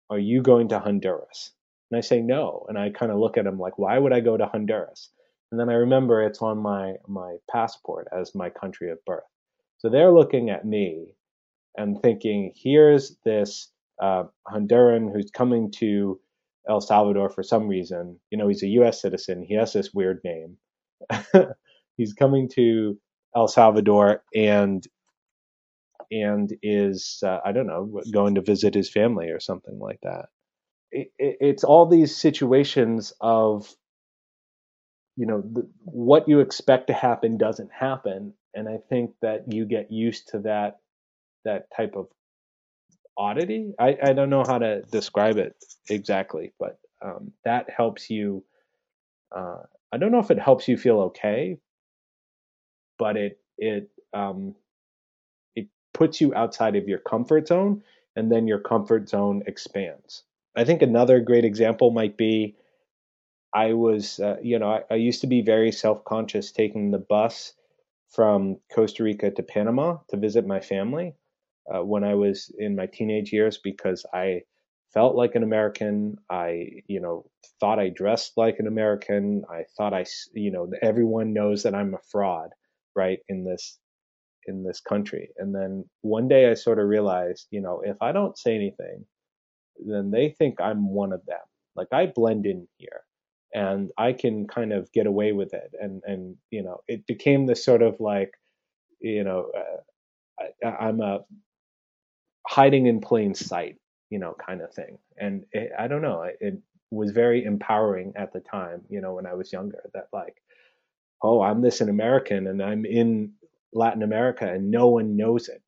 Are 0.10 0.20
you 0.20 0.42
going 0.42 0.70
to 0.70 0.80
Honduras? 0.80 1.52
And 1.92 1.98
I 1.98 2.02
say 2.02 2.22
no. 2.22 2.66
And 2.70 2.78
I 2.78 2.90
kind 2.90 3.12
of 3.12 3.20
look 3.20 3.38
at 3.38 3.46
him 3.46 3.60
like, 3.60 3.78
Why 3.78 3.98
would 3.98 4.14
I 4.14 4.20
go 4.20 4.38
to 4.38 4.46
Honduras? 4.46 5.10
And 5.52 5.60
then 5.60 5.70
I 5.70 5.74
remember 5.74 6.22
it's 6.24 6.42
on 6.42 6.58
my, 6.58 6.96
my 7.08 7.38
passport 7.50 8.08
as 8.12 8.34
my 8.34 8.50
country 8.50 8.92
of 8.92 9.04
birth. 9.06 9.24
So 9.78 9.90
they're 9.90 10.12
looking 10.12 10.50
at 10.50 10.66
me 10.66 11.16
and 11.78 12.02
thinking, 12.02 12.54
Here's 12.56 13.18
this 13.26 13.72
uh, 14.02 14.26
Honduran 14.48 15.12
who's 15.12 15.32
coming 15.32 15.72
to 15.80 16.20
El 16.68 16.82
Salvador 16.82 17.30
for 17.30 17.44
some 17.44 17.68
reason. 17.68 18.20
You 18.32 18.38
know, 18.38 18.48
he's 18.48 18.64
a 18.64 18.68
US 18.68 19.02
citizen. 19.02 19.44
He 19.44 19.56
has 19.56 19.74
this 19.74 19.94
weird 19.94 20.22
name. 20.24 20.58
he's 21.98 22.14
coming 22.14 22.50
to 22.56 22.98
El 23.36 23.48
Salvador 23.48 24.24
and 24.34 24.86
and 26.22 26.54
is 26.62 27.20
uh, 27.26 27.40
I 27.46 27.52
don't 27.52 27.68
know 27.68 28.02
going 28.12 28.36
to 28.36 28.42
visit 28.42 28.76
his 28.76 28.90
family 28.90 29.30
or 29.30 29.40
something 29.40 29.80
like 29.80 30.00
that. 30.04 30.28
It, 30.92 31.12
it, 31.18 31.38
it's 31.42 31.64
all 31.64 31.88
these 31.88 32.16
situations 32.16 33.14
of 33.22 33.74
you 35.16 35.26
know 35.26 35.42
the, 35.42 35.70
what 35.86 36.28
you 36.30 36.40
expect 36.40 36.88
to 36.88 36.94
happen 36.94 37.38
doesn't 37.38 37.72
happen, 37.72 38.34
and 38.54 38.70
I 38.70 38.78
think 38.90 39.12
that 39.22 39.52
you 39.52 39.66
get 39.66 39.92
used 39.92 40.30
to 40.30 40.40
that 40.40 40.80
that 41.46 41.68
type 41.76 41.96
of 41.96 42.08
oddity. 43.18 43.74
I, 43.80 43.98
I 44.04 44.14
don't 44.14 44.30
know 44.30 44.44
how 44.48 44.60
to 44.60 44.82
describe 44.92 45.38
it 45.38 45.56
exactly, 45.90 46.54
but 46.60 46.80
um, 47.04 47.32
that 47.46 47.70
helps 47.76 48.10
you. 48.10 48.44
Uh, 49.36 49.64
I 49.92 49.98
don't 49.98 50.12
know 50.12 50.20
if 50.20 50.32
it 50.32 50.40
helps 50.40 50.68
you 50.68 50.78
feel 50.78 51.00
okay, 51.02 51.58
but 53.00 53.18
it 53.18 53.40
it 53.58 53.90
um, 54.14 54.56
puts 55.94 56.20
you 56.22 56.34
outside 56.34 56.76
of 56.76 56.88
your 56.88 57.00
comfort 57.00 57.48
zone, 57.48 57.84
and 58.16 58.32
then 58.32 58.48
your 58.48 58.60
comfort 58.60 59.10
zone 59.10 59.44
expands. 59.48 60.24
I 60.56 60.66
think 60.66 60.82
another 60.82 61.20
great 61.20 61.46
example 61.46 61.92
might 61.92 62.18
be 62.18 62.56
I 63.54 63.74
was, 63.74 64.20
uh, 64.20 64.38
you 64.42 64.58
know, 64.58 64.72
I, 64.72 64.82
I, 64.90 64.96
used 64.96 65.22
to 65.22 65.28
be 65.28 65.42
very 65.42 65.72
self 65.72 66.04
conscious 66.06 66.52
taking 66.52 66.90
the 66.90 66.98
bus 66.98 67.54
from 68.10 68.58
Costa 68.74 69.04
Rica 69.04 69.30
to 69.32 69.44
Panama 69.44 69.98
to 70.10 70.18
visit 70.18 70.46
my 70.46 70.60
family 70.60 71.14
uh, 71.74 71.84
when 71.84 72.04
I 72.04 72.16
was 72.16 72.52
in 72.58 72.76
my 72.76 72.88
teenage 72.88 73.32
years 73.32 73.60
because 73.64 74.06
I 74.12 74.42
felt 74.94 75.16
like 75.16 75.36
an 75.36 75.44
American. 75.44 76.18
I, 76.30 76.82
you 76.88 77.00
know, 77.00 77.26
thought 77.60 77.80
I 77.80 77.90
dressed 77.90 78.34
like 78.38 78.58
an 78.60 78.68
American. 78.68 79.44
I 79.50 79.66
thought 79.78 79.94
I, 79.94 80.06
you 80.34 80.52
know, 80.52 80.72
everyone 80.82 81.34
knows 81.34 81.64
that 81.64 81.76
I'm 81.76 81.94
a 81.94 82.00
fraud 82.12 82.50
right 82.96 83.20
in 83.30 83.44
this 83.44 83.80
in 84.48 84.64
this 84.64 84.82
country. 84.82 85.30
And 85.38 85.54
then 85.54 85.86
one 86.02 86.28
day 86.28 86.50
i 86.50 86.54
sort 86.54 86.80
of 86.80 86.88
realized 86.88 87.48
you 87.52 87.62
know 87.62 87.82
if 87.86 87.98
i 88.02 88.12
don't 88.12 88.38
say 88.38 88.56
anything 88.56 89.06
then 89.86 90.12
they 90.12 90.30
think 90.30 90.62
i'm 90.62 90.94
one 90.94 91.14
of 91.14 91.26
them. 91.26 91.40
Like 91.76 91.88
i 91.92 92.06
blend 92.08 92.46
in 92.46 92.68
here 92.78 93.02
and 93.54 93.92
i 93.98 94.14
can 94.14 94.48
kind 94.48 94.74
of 94.74 94.92
get 94.92 95.08
away 95.08 95.32
with 95.32 95.54
it. 95.54 95.72
And 95.80 96.02
and 96.06 96.36
you 96.52 96.64
know 96.64 96.82
it 96.88 97.06
became 97.08 97.46
this 97.46 97.64
sort 97.64 97.82
of 97.82 98.00
like 98.00 98.32
you 99.00 99.24
know 99.24 99.52
uh, 99.58 100.46
I, 100.66 100.88
i'm 100.88 101.02
a 101.02 101.20
hiding 102.48 102.88
in 102.88 103.02
plain 103.02 103.34
sight 103.36 103.78
you 104.10 104.20
know 104.20 104.36
kind 104.46 104.62
of 104.62 104.74
thing. 104.74 104.98
And 105.18 105.46
it, 105.52 105.72
i 105.78 105.88
don't 105.88 106.02
know 106.02 106.24
it 106.24 106.60
was 106.92 107.12
very 107.12 107.44
empowering 107.44 108.14
at 108.16 108.34
the 108.34 108.40
time 108.40 108.82
you 108.90 109.02
know 109.02 109.14
when 109.16 109.26
i 109.26 109.34
was 109.34 109.52
younger 109.52 109.82
that 109.94 110.08
like 110.14 110.36
oh, 111.24 111.42
I'm 111.42 111.62
this 111.62 111.82
an 111.82 111.90
American 111.90 112.48
and 112.48 112.62
I'm 112.62 112.86
in 112.86 113.34
Latin 113.74 114.04
America 114.04 114.52
and 114.52 114.72
no 114.72 114.88
one 114.88 115.16
knows 115.18 115.50
it. 115.50 115.64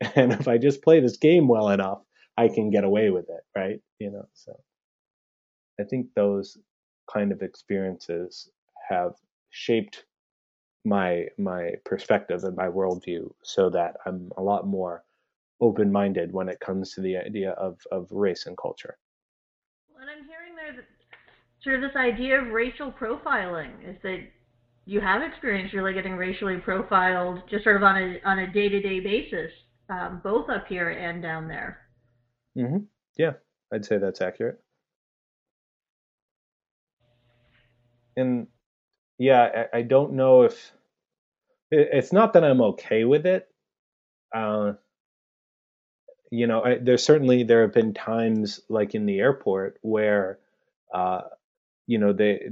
And 0.14 0.32
if 0.32 0.46
I 0.46 0.58
just 0.58 0.82
play 0.82 1.00
this 1.00 1.16
game 1.16 1.48
well 1.48 1.70
enough, 1.70 2.02
I 2.36 2.48
can 2.48 2.70
get 2.70 2.84
away 2.84 3.10
with 3.10 3.30
it, 3.30 3.40
right? 3.56 3.80
You 3.98 4.10
know, 4.10 4.28
so 4.34 4.58
I 5.80 5.84
think 5.84 6.08
those 6.14 6.58
kind 7.10 7.32
of 7.32 7.40
experiences 7.42 8.50
have 8.88 9.14
shaped 9.50 10.04
my 10.84 11.26
my 11.38 11.72
perspective 11.84 12.44
and 12.44 12.56
my 12.56 12.68
worldview 12.68 13.30
so 13.42 13.70
that 13.70 13.96
I'm 14.06 14.30
a 14.36 14.42
lot 14.42 14.66
more 14.66 15.02
open 15.60 15.90
minded 15.90 16.32
when 16.32 16.48
it 16.48 16.60
comes 16.60 16.92
to 16.92 17.00
the 17.00 17.16
idea 17.16 17.52
of, 17.52 17.78
of 17.90 18.06
race 18.10 18.46
and 18.46 18.56
culture. 18.56 18.98
And 20.00 20.10
I'm 20.10 20.26
hearing 20.28 20.54
there 20.54 20.74
that 20.76 20.84
sort 21.62 21.76
of 21.76 21.80
this 21.80 21.96
idea 21.96 22.40
of 22.40 22.48
racial 22.48 22.92
profiling 22.92 23.72
is 23.88 23.96
that 24.02 24.20
you 24.86 25.00
have 25.00 25.20
experienced 25.20 25.74
really 25.74 25.92
getting 25.92 26.16
racially 26.16 26.56
profiled 26.58 27.42
just 27.50 27.64
sort 27.64 27.76
of 27.76 27.82
on 27.82 27.96
a 27.96 28.20
on 28.24 28.38
a 28.38 28.52
day 28.52 28.68
to 28.68 28.80
day 28.80 29.00
basis, 29.00 29.50
um, 29.90 30.20
both 30.22 30.48
up 30.48 30.66
here 30.68 30.90
and 30.90 31.20
down 31.20 31.48
there. 31.48 31.78
Mm-hmm. 32.56 32.84
Yeah, 33.18 33.32
I'd 33.72 33.84
say 33.84 33.98
that's 33.98 34.20
accurate. 34.20 34.60
And 38.16 38.46
yeah, 39.18 39.66
I, 39.72 39.78
I 39.78 39.82
don't 39.82 40.14
know 40.14 40.42
if 40.42 40.72
it, 41.70 41.88
it's 41.92 42.12
not 42.12 42.32
that 42.34 42.44
I'm 42.44 42.62
okay 42.62 43.04
with 43.04 43.26
it. 43.26 43.48
Uh, 44.32 44.74
you 46.30 46.46
know, 46.46 46.62
I, 46.62 46.78
there's 46.78 47.04
certainly 47.04 47.42
there 47.42 47.62
have 47.62 47.72
been 47.72 47.92
times 47.92 48.60
like 48.68 48.94
in 48.94 49.06
the 49.06 49.18
airport 49.18 49.78
where, 49.82 50.38
uh, 50.94 51.22
you 51.86 51.98
know, 51.98 52.12
they 52.12 52.50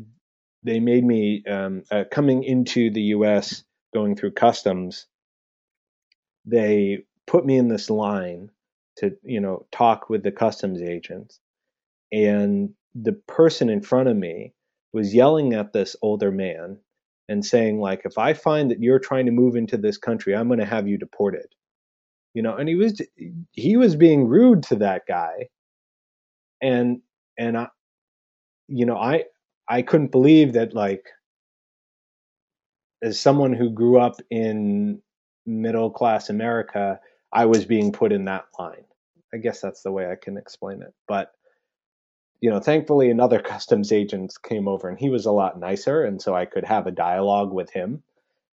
they 0.65 0.81
made 0.81 1.05
me 1.05 1.45
um, 1.47 1.85
uh, 1.91 2.05
coming 2.11 2.43
into 2.43 2.91
the 2.91 3.03
U.S. 3.03 3.65
going 3.93 4.17
through 4.17 4.33
customs. 4.33 5.07
They 6.47 7.05
put 7.27 7.47
me 7.47 7.57
in 7.57 7.69
this 7.69 7.91
line 7.91 8.51
to 8.99 9.17
you 9.23 9.41
know 9.41 9.67
talk 9.71 10.11
with 10.11 10.23
the 10.23 10.33
customs 10.33 10.83
agents, 10.83 11.39
and 12.13 12.71
the 12.95 13.13
person 13.13 13.69
in 13.69 13.83
front 13.83 14.09
of 14.09 14.17
me 14.17 14.55
was 14.93 15.15
yelling 15.15 15.55
at 15.55 15.73
this 15.73 15.97
older 16.03 16.31
man 16.31 16.79
and 17.29 17.45
saying 17.45 17.81
like, 17.81 18.03
if 18.05 18.19
I 18.19 18.33
find 18.33 18.71
that 18.71 18.81
you're 18.81 18.99
trying 18.99 19.27
to 19.27 19.33
move 19.33 19.57
into 19.57 19.77
this 19.77 19.99
country, 19.99 20.37
I'm 20.37 20.47
going 20.47 20.61
to 20.61 20.67
have 20.67 20.87
you 20.87 20.99
deported. 20.99 21.47
You 22.35 22.43
know, 22.43 22.57
and 22.57 22.69
he 22.69 22.75
was 22.75 23.01
he 23.53 23.77
was 23.77 23.95
being 23.95 24.27
rude 24.27 24.65
to 24.65 24.77
that 24.77 25.03
guy, 25.07 25.49
and 26.61 27.01
and 27.39 27.57
I, 27.57 27.69
you 28.67 28.87
know, 28.87 28.97
I 28.97 29.25
I 29.69 29.83
couldn't 29.83 30.13
believe 30.13 30.55
that 30.55 30.75
like 30.75 31.07
as 33.03 33.21
someone 33.21 33.53
who 33.53 33.71
grew 33.71 33.99
up 33.99 34.17
in 34.31 35.01
middle 35.47 35.91
class 35.91 36.31
America, 36.31 36.99
I 37.33 37.47
was 37.47 37.65
being 37.65 37.93
put 37.93 38.13
in 38.13 38.25
that 38.27 38.47
line. 38.59 38.85
I 39.33 39.39
guess 39.39 39.61
that's 39.61 39.83
the 39.83 39.93
way 39.93 40.11
I 40.11 40.17
can 40.21 40.37
explain 40.37 40.83
it. 40.83 40.95
But 41.07 41.31
you 42.41 42.51
know, 42.51 42.61
thankfully 42.61 43.11
another 43.11 43.41
customs 43.53 43.93
agent 43.93 44.35
came 44.47 44.69
over 44.69 44.89
and 44.89 44.99
he 44.99 45.11
was 45.11 45.27
a 45.27 45.33
lot 45.33 45.59
nicer 45.59 46.05
and 46.05 46.21
so 46.21 46.35
I 46.35 46.47
could 46.47 46.65
have 46.65 46.87
a 46.87 46.93
dialogue 46.93 47.53
with 47.53 47.71
him. 47.71 48.03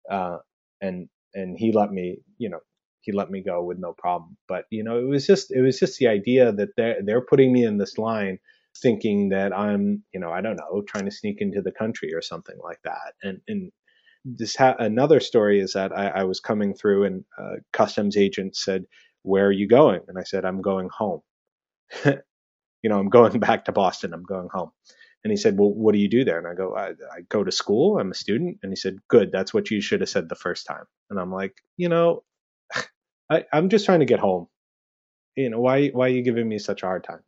Uh, 0.09 0.37
and 0.81 1.09
and 1.33 1.57
he 1.57 1.71
let 1.71 1.91
me, 1.91 2.19
you 2.37 2.49
know, 2.49 2.59
he 3.01 3.11
let 3.11 3.29
me 3.29 3.41
go 3.41 3.63
with 3.63 3.79
no 3.79 3.93
problem. 3.97 4.37
But 4.47 4.65
you 4.71 4.83
know, 4.83 4.99
it 4.99 5.07
was 5.07 5.27
just 5.27 5.51
it 5.51 5.61
was 5.61 5.79
just 5.79 5.99
the 5.99 6.07
idea 6.07 6.51
that 6.51 6.69
they're 6.77 6.97
they're 7.03 7.25
putting 7.25 7.51
me 7.51 7.65
in 7.65 7.77
this 7.77 7.97
line 7.97 8.39
thinking 8.81 9.29
that 9.29 9.57
I'm, 9.57 10.03
you 10.13 10.19
know, 10.19 10.31
I 10.31 10.41
don't 10.41 10.57
know, 10.57 10.83
trying 10.87 11.05
to 11.05 11.11
sneak 11.11 11.37
into 11.41 11.61
the 11.61 11.71
country 11.71 12.13
or 12.13 12.21
something 12.21 12.57
like 12.63 12.79
that. 12.83 13.13
And 13.23 13.39
and 13.47 13.71
this 14.25 14.55
ha- 14.55 14.75
another 14.79 15.19
story 15.21 15.59
is 15.61 15.73
that 15.73 15.97
I, 15.97 16.07
I 16.09 16.23
was 16.25 16.39
coming 16.39 16.75
through 16.75 17.05
and 17.05 17.25
a 17.39 17.57
customs 17.73 18.17
agent 18.17 18.55
said, 18.55 18.85
"Where 19.23 19.47
are 19.47 19.51
you 19.51 19.67
going?" 19.67 20.01
And 20.07 20.17
I 20.19 20.23
said, 20.23 20.45
"I'm 20.45 20.61
going 20.61 20.89
home." 20.97 21.21
you 22.83 22.89
know, 22.89 22.99
I'm 22.99 23.09
going 23.09 23.39
back 23.39 23.65
to 23.65 23.71
Boston. 23.71 24.13
I'm 24.13 24.23
going 24.23 24.49
home. 24.51 24.71
And 25.23 25.31
he 25.31 25.37
said, 25.37 25.57
Well, 25.57 25.73
what 25.73 25.93
do 25.93 25.99
you 25.99 26.09
do 26.09 26.23
there? 26.23 26.37
And 26.37 26.47
I 26.47 26.53
go, 26.53 26.75
I, 26.75 26.89
I 26.89 27.21
go 27.29 27.43
to 27.43 27.51
school. 27.51 27.99
I'm 27.99 28.11
a 28.11 28.15
student. 28.15 28.59
And 28.63 28.71
he 28.71 28.75
said, 28.75 28.97
Good. 29.09 29.31
That's 29.31 29.53
what 29.53 29.71
you 29.71 29.81
should 29.81 30.01
have 30.01 30.09
said 30.09 30.29
the 30.29 30.35
first 30.35 30.65
time. 30.65 30.85
And 31.09 31.19
I'm 31.19 31.31
like, 31.31 31.55
You 31.77 31.89
know, 31.89 32.23
I, 33.31 33.45
I'm 33.51 33.69
just 33.69 33.85
trying 33.85 33.99
to 34.01 34.05
get 34.05 34.19
home. 34.19 34.47
You 35.35 35.49
know, 35.51 35.59
why, 35.59 35.89
why 35.89 36.07
are 36.07 36.11
you 36.11 36.23
giving 36.23 36.47
me 36.47 36.59
such 36.59 36.83
a 36.83 36.87
hard 36.87 37.03
time? 37.03 37.21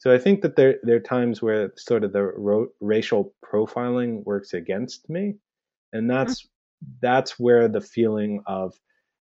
So 0.00 0.12
I 0.12 0.18
think 0.18 0.42
that 0.42 0.56
there, 0.56 0.78
there 0.82 0.96
are 0.96 1.00
times 1.00 1.40
where 1.40 1.72
sort 1.76 2.04
of 2.04 2.12
the 2.12 2.22
ro- 2.22 2.72
racial 2.80 3.32
profiling 3.44 4.24
works 4.24 4.52
against 4.52 5.08
me. 5.08 5.36
And 5.92 6.10
that's, 6.10 6.42
mm-hmm. 6.42 6.92
that's 7.00 7.38
where 7.38 7.68
the 7.68 7.80
feeling 7.80 8.42
of, 8.46 8.74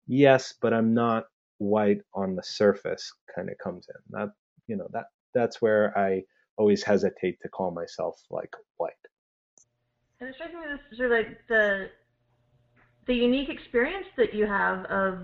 yes, 0.07 0.55
but 0.59 0.73
I'm 0.73 0.95
not 0.95 1.27
white 1.59 2.01
on 2.15 2.35
the 2.35 2.43
surface 2.43 3.13
kind 3.35 3.51
of 3.51 3.59
comes 3.59 3.87
in. 3.89 4.19
That, 4.19 4.31
you 4.67 4.77
know, 4.77 4.89
that, 4.93 5.07
that's 5.35 5.61
where 5.61 5.97
I, 5.99 6.23
always 6.61 6.83
hesitate 6.83 7.41
to 7.41 7.49
call 7.49 7.71
myself 7.71 8.21
like 8.31 8.55
white. 8.77 8.93
And 10.21 10.29
it 10.29 10.35
strikes 10.35 10.53
me 10.53 10.61
as 10.71 10.99
sort 10.99 11.11
of 11.11 11.19
like 11.19 11.39
the 11.49 11.89
the 13.07 13.15
unique 13.15 13.49
experience 13.49 14.07
that 14.19 14.35
you 14.35 14.45
have 14.45 14.85
of 14.85 15.21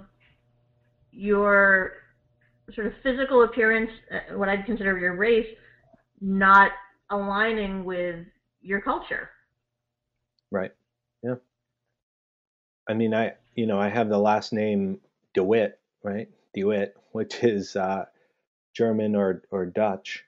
your 1.12 1.92
sort 2.74 2.86
of 2.86 2.92
physical 3.02 3.44
appearance, 3.44 3.90
uh, 4.10 4.36
what 4.36 4.48
I'd 4.48 4.66
consider 4.66 4.98
your 4.98 5.14
race, 5.14 5.46
not 6.20 6.72
aligning 7.10 7.84
with 7.84 8.24
your 8.60 8.80
culture. 8.80 9.30
Right. 10.50 10.72
Yeah. 11.22 11.36
I 12.88 12.94
mean, 12.94 13.14
I 13.14 13.34
you 13.54 13.66
know 13.66 13.80
I 13.80 13.88
have 13.88 14.08
the 14.08 14.18
last 14.18 14.52
name 14.52 15.00
DeWitt, 15.34 15.78
right? 16.02 16.28
DeWitt, 16.54 16.96
which 17.12 17.42
is 17.42 17.76
uh, 17.76 18.06
German 18.74 19.16
or 19.16 19.42
or 19.50 19.66
Dutch, 19.66 20.24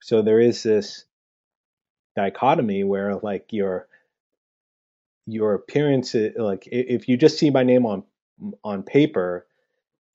so 0.00 0.22
there 0.22 0.40
is 0.40 0.62
this 0.62 1.04
dichotomy 2.16 2.84
where 2.84 3.16
like 3.16 3.52
your 3.52 3.88
your 5.26 5.54
appearance 5.54 6.14
like 6.36 6.68
if 6.70 7.08
you 7.08 7.16
just 7.16 7.38
see 7.38 7.50
my 7.50 7.62
name 7.62 7.86
on 7.86 8.04
on 8.62 8.82
paper 8.82 9.46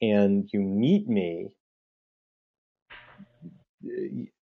and 0.01 0.47
you 0.53 0.59
meet 0.59 1.09
me 1.09 1.49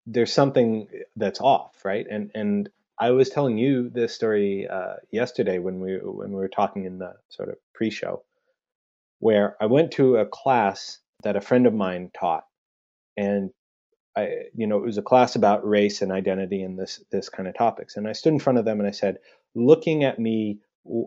there's 0.06 0.34
something 0.34 0.88
that's 1.16 1.42
off 1.42 1.86
right 1.86 2.08
and 2.10 2.32
and 2.34 2.70
i 3.00 3.12
was 3.12 3.30
telling 3.30 3.58
you 3.58 3.90
this 3.90 4.14
story 4.14 4.68
uh, 4.68 4.96
yesterday 5.12 5.60
when 5.60 5.80
we 5.80 5.98
when 6.02 6.30
we 6.30 6.36
were 6.36 6.48
talking 6.48 6.86
in 6.86 6.98
the 6.98 7.14
sort 7.30 7.50
of 7.50 7.56
pre-show 7.74 8.24
where 9.20 9.56
i 9.62 9.66
went 9.66 9.92
to 9.92 10.18
a 10.18 10.26
class 10.26 11.00
that 11.24 11.36
a 11.36 11.42
friend 11.42 11.68
of 11.68 11.74
mine 11.74 12.10
taught 12.18 12.46
and 13.16 13.52
I, 14.16 14.46
you 14.56 14.66
know, 14.66 14.78
it 14.78 14.86
was 14.86 14.98
a 14.98 15.04
class 15.04 15.36
about 15.36 15.68
race 15.68 16.02
and 16.02 16.12
identity 16.12 16.64
and 16.64 16.78
this 16.78 17.04
this 17.12 17.30
kind 17.30 17.48
of 17.48 17.56
topics. 17.56 17.98
And 17.98 18.08
I 18.08 18.14
stood 18.14 18.34
in 18.34 18.40
front 18.40 18.58
of 18.58 18.66
them 18.66 18.80
and 18.80 18.88
I 18.88 18.92
said, 18.92 19.20
"Looking 19.54 20.04
at 20.04 20.18
me, 20.18 20.60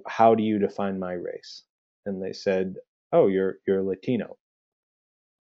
how 0.06 0.36
do 0.36 0.44
you 0.44 0.60
define 0.60 1.00
my 1.00 1.14
race?" 1.14 1.64
And 2.06 2.22
they 2.22 2.32
said, 2.32 2.76
"Oh, 3.12 3.26
you're 3.26 3.56
you're 3.66 3.82
Latino." 3.82 4.36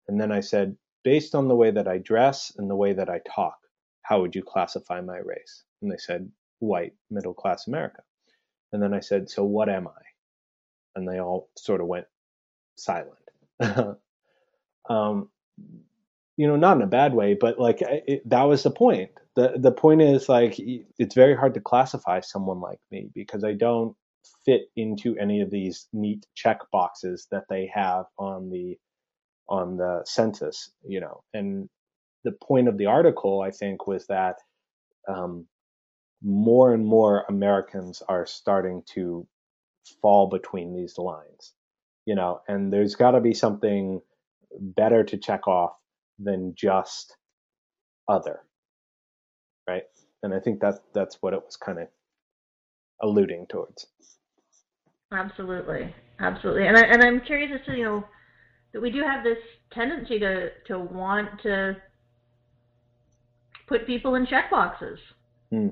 And 0.08 0.20
then 0.20 0.32
I 0.32 0.40
said, 0.40 0.76
"Based 1.04 1.36
on 1.36 1.48
the 1.48 1.56
way 1.56 1.72
that 1.72 1.88
I 1.88 1.98
dress 1.98 2.54
and 2.58 2.70
the 2.70 2.76
way 2.76 2.94
that 2.94 3.10
I 3.10 3.20
talk, 3.20 3.58
how 4.04 4.22
would 4.22 4.36
you 4.36 4.44
classify 4.44 5.02
my 5.02 5.18
race?" 5.18 5.64
And 5.82 5.92
they 5.92 5.98
said, 5.98 6.32
"White, 6.60 6.94
middle 7.10 7.34
class 7.34 7.68
America." 7.68 8.04
And 8.72 8.82
then 8.82 8.94
I 8.94 9.00
said, 9.00 9.30
"So 9.30 9.44
what 9.44 9.70
am 9.70 9.88
I?" 9.88 10.02
And 10.96 11.08
they 11.08 11.20
all 11.20 11.50
sort 11.58 11.82
of 11.82 11.88
went 11.88 12.08
silent. 12.76 13.18
um, 14.90 15.30
you 16.38 16.48
know, 16.48 16.56
not 16.56 16.78
in 16.78 16.84
a 16.84 16.88
bad 16.88 17.14
way, 17.14 17.34
but 17.34 17.60
like 17.60 17.82
it, 17.82 18.28
that 18.30 18.44
was 18.44 18.64
the 18.64 18.72
point. 18.72 19.12
the 19.36 19.54
The 19.58 19.72
point 19.72 20.02
is 20.02 20.30
like 20.30 20.56
it's 20.58 21.16
very 21.16 21.36
hard 21.36 21.54
to 21.56 21.62
classify 21.62 22.20
someone 22.20 22.60
like 22.60 22.80
me 22.92 23.10
because 23.14 23.44
I 23.44 23.54
don't 23.54 23.96
fit 24.46 24.70
into 24.76 25.18
any 25.18 25.42
of 25.42 25.52
these 25.52 25.88
neat 25.94 26.26
check 26.36 26.60
boxes 26.72 27.28
that 27.32 27.46
they 27.50 27.68
have 27.74 28.06
on 28.18 28.50
the 28.50 28.78
on 29.52 29.76
the 29.76 30.02
census, 30.06 30.72
you 30.88 31.02
know. 31.02 31.22
And 31.34 31.70
the 32.24 32.32
point 32.32 32.70
of 32.70 32.78
the 32.78 32.86
article, 32.86 33.42
I 33.42 33.52
think, 33.52 33.86
was 33.86 34.08
that 34.08 34.38
um, 35.08 35.46
more 36.24 36.74
and 36.74 36.86
more 36.86 37.26
Americans 37.28 38.02
are 38.08 38.26
starting 38.26 38.82
to 38.94 39.28
fall 40.02 40.30
between 40.30 40.74
these 40.74 40.98
lines, 40.98 41.54
you 42.06 42.16
know. 42.16 42.42
And 42.48 42.72
there's 42.72 42.96
got 42.96 43.12
to 43.12 43.20
be 43.20 43.34
something 43.34 44.02
better 44.58 45.04
to 45.04 45.18
check 45.18 45.48
off 45.48 45.74
than 46.18 46.54
just 46.56 47.18
other, 48.08 48.40
right? 49.68 49.84
And 50.24 50.34
I 50.34 50.40
think 50.40 50.62
that 50.62 50.76
that's 50.94 51.18
what 51.22 51.34
it 51.34 51.44
was 51.44 51.58
kind 51.58 51.80
of 51.80 51.88
alluding 53.02 53.48
towards. 53.48 53.88
Absolutely, 55.12 55.94
absolutely, 56.22 56.68
and 56.68 56.78
I, 56.78 56.82
and 56.84 57.04
I'm 57.04 57.20
curious 57.20 57.52
as 57.60 57.66
to 57.66 57.76
you 57.76 57.84
know 57.84 58.06
that 58.74 58.82
we 58.82 58.92
do 58.92 59.02
have 59.02 59.24
this 59.24 59.38
tendency 59.74 60.20
to 60.20 60.50
to 60.68 60.80
want 60.80 61.30
to 61.44 61.76
put 63.68 63.88
people 63.88 64.16
in 64.16 64.28
check 64.28 64.50
boxes. 64.52 65.00
Hmm. 65.50 65.70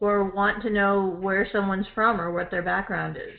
Or 0.00 0.30
want 0.30 0.62
to 0.62 0.70
know 0.70 1.18
where 1.20 1.46
someone's 1.52 1.86
from 1.94 2.20
or 2.20 2.32
what 2.32 2.50
their 2.50 2.62
background 2.62 3.16
is. 3.16 3.38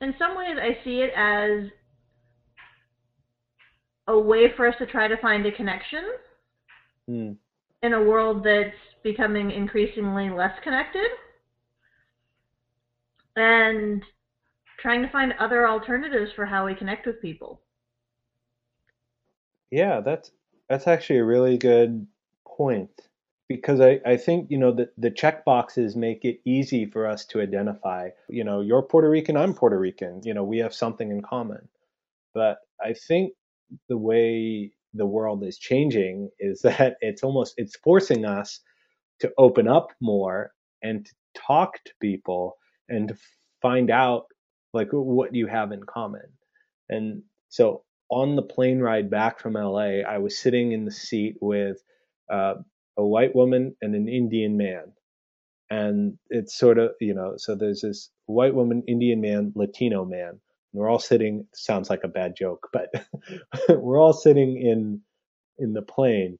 In 0.00 0.14
some 0.18 0.36
ways, 0.36 0.56
I 0.58 0.82
see 0.84 1.02
it 1.02 1.10
as 1.14 1.70
a 4.08 4.18
way 4.18 4.52
for 4.56 4.66
us 4.66 4.74
to 4.78 4.86
try 4.86 5.06
to 5.08 5.16
find 5.18 5.44
a 5.44 5.52
connection 5.52 6.04
mm. 7.10 7.36
in 7.82 7.92
a 7.92 8.02
world 8.02 8.42
that's 8.44 8.74
becoming 9.02 9.50
increasingly 9.50 10.30
less 10.30 10.52
connected 10.62 11.08
and 13.36 14.02
trying 14.78 15.02
to 15.02 15.08
find 15.10 15.32
other 15.38 15.68
alternatives 15.68 16.32
for 16.32 16.46
how 16.46 16.66
we 16.66 16.74
connect 16.74 17.06
with 17.06 17.20
people. 17.20 17.62
Yeah, 19.70 20.00
that's 20.00 20.30
that's 20.68 20.86
actually 20.86 21.18
a 21.18 21.24
really 21.24 21.58
good 21.58 22.06
point 22.46 22.90
because 23.48 23.80
I, 23.80 24.00
I 24.04 24.16
think 24.16 24.50
you 24.50 24.58
know 24.58 24.72
the, 24.72 24.90
the 24.98 25.10
check 25.10 25.44
boxes 25.44 25.96
make 25.96 26.24
it 26.24 26.40
easy 26.44 26.86
for 26.86 27.06
us 27.06 27.24
to 27.26 27.40
identify 27.40 28.08
you 28.28 28.44
know 28.44 28.60
you're 28.60 28.82
puerto 28.82 29.08
rican 29.08 29.36
i'm 29.36 29.54
puerto 29.54 29.78
rican 29.78 30.20
you 30.24 30.34
know 30.34 30.42
we 30.42 30.58
have 30.58 30.74
something 30.74 31.10
in 31.10 31.22
common 31.22 31.68
but 32.34 32.58
i 32.82 32.92
think 32.92 33.32
the 33.88 33.96
way 33.96 34.72
the 34.94 35.06
world 35.06 35.44
is 35.44 35.58
changing 35.58 36.30
is 36.38 36.60
that 36.62 36.96
it's 37.00 37.22
almost 37.22 37.54
it's 37.56 37.76
forcing 37.76 38.24
us 38.24 38.60
to 39.20 39.32
open 39.38 39.68
up 39.68 39.88
more 40.00 40.52
and 40.82 41.06
to 41.06 41.12
talk 41.34 41.74
to 41.84 41.92
people 42.00 42.56
and 42.88 43.08
to 43.08 43.16
find 43.62 43.90
out 43.90 44.26
like 44.76 44.88
what 44.92 45.34
you 45.34 45.46
have 45.46 45.72
in 45.72 45.82
common. 45.82 46.22
And 46.88 47.22
so 47.48 47.82
on 48.10 48.36
the 48.36 48.42
plane 48.42 48.78
ride 48.78 49.10
back 49.10 49.40
from 49.40 49.54
LA, 49.54 50.02
I 50.06 50.18
was 50.18 50.38
sitting 50.38 50.72
in 50.72 50.84
the 50.84 50.92
seat 50.92 51.36
with 51.40 51.78
uh, 52.32 52.54
a 52.96 53.04
white 53.04 53.34
woman 53.34 53.74
and 53.82 53.94
an 53.94 54.08
Indian 54.08 54.56
man. 54.56 54.92
And 55.68 56.18
it's 56.30 56.56
sort 56.56 56.78
of, 56.78 56.90
you 57.00 57.14
know, 57.14 57.34
so 57.38 57.56
there's 57.56 57.80
this 57.80 58.10
white 58.26 58.54
woman, 58.54 58.84
Indian 58.86 59.20
man, 59.20 59.52
Latino 59.56 60.04
man 60.04 60.40
we're 60.76 60.90
all 60.90 60.98
sitting 60.98 61.46
sounds 61.54 61.88
like 61.88 62.04
a 62.04 62.08
bad 62.08 62.34
joke 62.36 62.68
but 62.72 62.90
we're 63.68 64.00
all 64.00 64.12
sitting 64.12 64.56
in 64.56 65.00
in 65.58 65.72
the 65.72 65.82
plane 65.82 66.38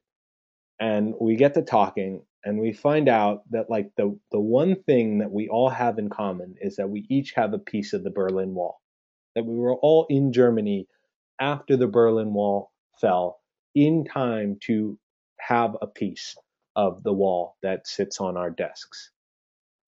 and 0.78 1.14
we 1.20 1.36
get 1.36 1.54
to 1.54 1.62
talking 1.62 2.22
and 2.46 2.60
we 2.60 2.72
find 2.72 3.10
out 3.10 3.42
that 3.50 3.70
like 3.70 3.90
the 3.98 4.18
the 4.32 4.40
one 4.40 4.76
thing 4.84 5.18
that 5.18 5.32
we 5.32 5.48
all 5.48 5.70
have 5.70 5.98
in 5.98 6.10
common 6.10 6.56
is 6.62 6.76
that 6.76 6.90
we 6.90 7.06
each 7.10 7.32
have 7.32 7.54
a 7.54 7.60
piece 7.60 7.92
of 7.94 8.04
the 8.04 8.10
Berlin 8.10 8.54
Wall 8.54 8.80
that 9.34 9.46
we 9.46 9.58
were 9.58 9.76
all 9.76 10.06
in 10.10 10.32
Germany 10.32 10.88
after 11.40 11.76
the 11.76 11.88
Berlin 11.88 12.34
Wall 12.34 12.72
fell 13.00 13.40
in 13.74 14.06
time 14.06 14.58
to 14.62 14.98
have 15.40 15.76
a 15.82 15.88
piece 15.88 16.36
of 16.76 17.02
the 17.02 17.12
wall 17.12 17.56
that 17.62 17.86
sits 17.86 18.20
on 18.20 18.38
our 18.38 18.50
desks 18.50 19.10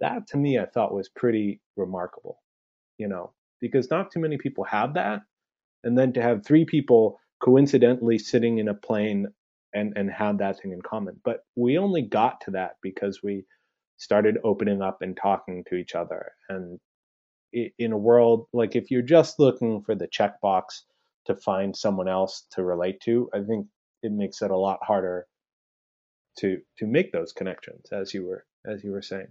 that 0.01 0.27
to 0.29 0.39
me 0.39 0.59
I 0.59 0.67
thought 0.67 0.95
was 0.95 1.09
pretty 1.09 1.61
remarkable 1.77 2.41
you 2.99 3.09
know 3.09 3.33
because 3.61 3.91
not 3.91 4.13
too 4.13 4.21
many 4.21 4.39
people 4.39 4.65
have 4.65 4.95
that. 4.95 5.23
And 5.85 5.99
then 5.99 6.13
to 6.15 6.23
have 6.23 6.45
three 6.45 6.65
people 6.65 7.21
coincidentally 7.41 8.19
sitting 8.19 8.59
in 8.59 8.69
a 8.69 8.75
plane 8.75 9.29
and, 9.75 9.93
and 9.97 10.11
have 10.11 10.39
that 10.39 10.61
thing 10.61 10.73
in 10.73 10.83
common. 10.83 11.21
But 11.25 11.41
we 11.57 11.79
only 11.79 12.03
got 12.03 12.41
to 12.43 12.53
that 12.53 12.73
because 12.83 13.21
we 13.23 13.45
started 13.97 14.39
opening 14.45 14.83
up 14.83 14.99
and 15.01 15.17
talking 15.17 15.65
to 15.69 15.77
each 15.77 15.95
other. 15.95 16.33
And 16.49 16.79
in 17.53 17.93
a 17.93 17.99
world 17.99 18.47
like 18.53 18.77
if 18.77 18.91
you're 18.91 19.01
just 19.01 19.39
looking 19.39 19.83
for 19.83 19.95
the 19.95 20.09
checkbox 20.09 20.65
to 21.25 21.35
find 21.35 21.75
someone 21.75 22.09
else 22.09 22.47
to 22.53 22.63
relate 22.63 23.01
to, 23.05 23.31
I 23.35 23.41
think 23.43 23.67
it 24.03 24.13
makes 24.13 24.43
it 24.43 24.51
a 24.51 24.57
lot 24.57 24.79
harder 24.83 25.27
to 26.39 26.59
to 26.79 26.87
make 26.87 27.13
those 27.13 27.33
connections 27.33 27.87
as 27.93 28.15
you 28.15 28.27
were 28.27 28.45
as 28.67 28.83
you 28.85 28.93
were 28.93 29.03
saying 29.03 29.27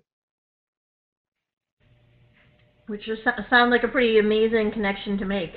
which 2.88 3.06
just 3.06 3.22
sound 3.50 3.72
like 3.72 3.84
a 3.84 3.88
pretty 3.88 4.20
amazing 4.20 4.72
connection 4.72 5.18
to 5.18 5.26
make 5.26 5.54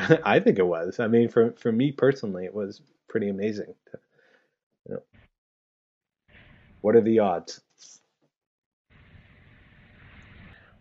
i 0.24 0.38
think 0.38 0.58
it 0.58 0.66
was 0.66 1.00
i 1.00 1.06
mean 1.06 1.28
for 1.28 1.52
for 1.52 1.72
me 1.72 1.92
personally 1.92 2.44
it 2.44 2.54
was 2.54 2.82
pretty 3.08 3.28
amazing 3.28 3.74
to, 3.90 3.98
you 4.88 4.94
know, 4.94 5.02
what 6.80 6.96
are 6.96 7.00
the 7.00 7.18
odds 7.18 7.60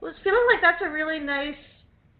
well 0.01 0.11
it's 0.11 0.19
feeling 0.23 0.45
like 0.51 0.61
that's 0.61 0.81
a 0.81 0.89
really 0.89 1.19
nice 1.19 1.55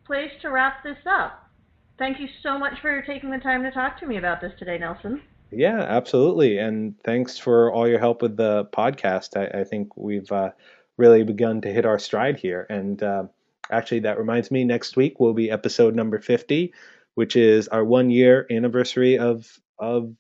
place 0.06 0.32
to 0.42 0.50
wrap 0.50 0.84
this 0.84 0.98
up 1.06 1.50
thank 1.98 2.20
you 2.20 2.28
so 2.42 2.58
much 2.58 2.80
for 2.82 3.02
taking 3.04 3.30
the 3.30 3.38
time 3.38 3.64
to 3.64 3.72
talk 3.72 4.00
to 4.00 4.06
me 4.06 4.18
about 4.18 4.42
this 4.42 4.54
today 4.58 4.78
nelson 4.78 5.22
yeah, 5.52 5.80
absolutely. 5.80 6.60
And 6.60 6.96
thanks 7.04 7.38
for 7.38 7.72
all 7.72 7.88
your 7.88 8.00
help 8.00 8.22
with 8.22 8.38
the 8.38 8.66
podcast. 8.66 9.36
I, 9.36 9.62
I 9.62 9.64
think 9.64 9.98
we've 9.98 10.32
uh, 10.32 10.52
really 10.98 11.24
begun 11.24 11.62
to 11.62 11.74
hit 11.74 11.86
our 11.86 11.98
stride 11.98 12.38
here. 12.38 12.68
And 12.70 13.02
uh, 13.02 13.24
actually, 13.72 14.02
that 14.02 14.20
reminds 14.20 14.52
me, 14.52 14.64
next 14.64 14.96
week 14.96 15.20
will 15.20 15.34
be 15.34 15.52
episode 15.52 15.96
number 15.96 16.20
50, 16.20 16.74
which 17.16 17.36
is 17.36 17.68
our 17.68 17.84
one 17.84 18.10
year 18.10 18.46
anniversary 18.52 19.18
of, 19.18 19.48
of 19.78 20.14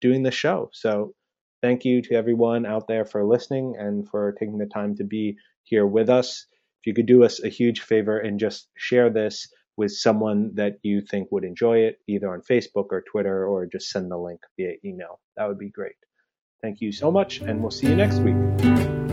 doing 0.00 0.22
the 0.22 0.30
show. 0.30 0.70
So 0.72 1.14
thank 1.62 1.84
you 1.84 2.02
to 2.02 2.14
everyone 2.14 2.66
out 2.66 2.86
there 2.88 3.04
for 3.04 3.24
listening 3.24 3.76
and 3.78 4.08
for 4.08 4.32
taking 4.32 4.58
the 4.58 4.66
time 4.66 4.96
to 4.96 5.04
be 5.04 5.36
here 5.64 5.86
with 5.86 6.08
us. 6.08 6.46
If 6.80 6.86
you 6.86 6.94
could 6.94 7.06
do 7.06 7.24
us 7.24 7.42
a 7.42 7.48
huge 7.48 7.80
favor 7.80 8.18
and 8.18 8.38
just 8.38 8.68
share 8.76 9.10
this 9.10 9.48
with 9.76 9.92
someone 9.92 10.52
that 10.54 10.78
you 10.82 11.00
think 11.00 11.28
would 11.30 11.44
enjoy 11.44 11.78
it, 11.78 11.98
either 12.08 12.32
on 12.32 12.40
Facebook 12.40 12.86
or 12.90 13.02
Twitter, 13.02 13.46
or 13.46 13.66
just 13.66 13.90
send 13.90 14.10
the 14.10 14.16
link 14.16 14.40
via 14.56 14.74
email. 14.84 15.20
That 15.36 15.48
would 15.48 15.58
be 15.58 15.70
great. 15.70 15.96
Thank 16.62 16.80
you 16.80 16.92
so 16.92 17.10
much, 17.10 17.40
and 17.40 17.60
we'll 17.60 17.70
see 17.70 17.88
you 17.88 17.96
next 17.96 18.18
week. 18.20 19.05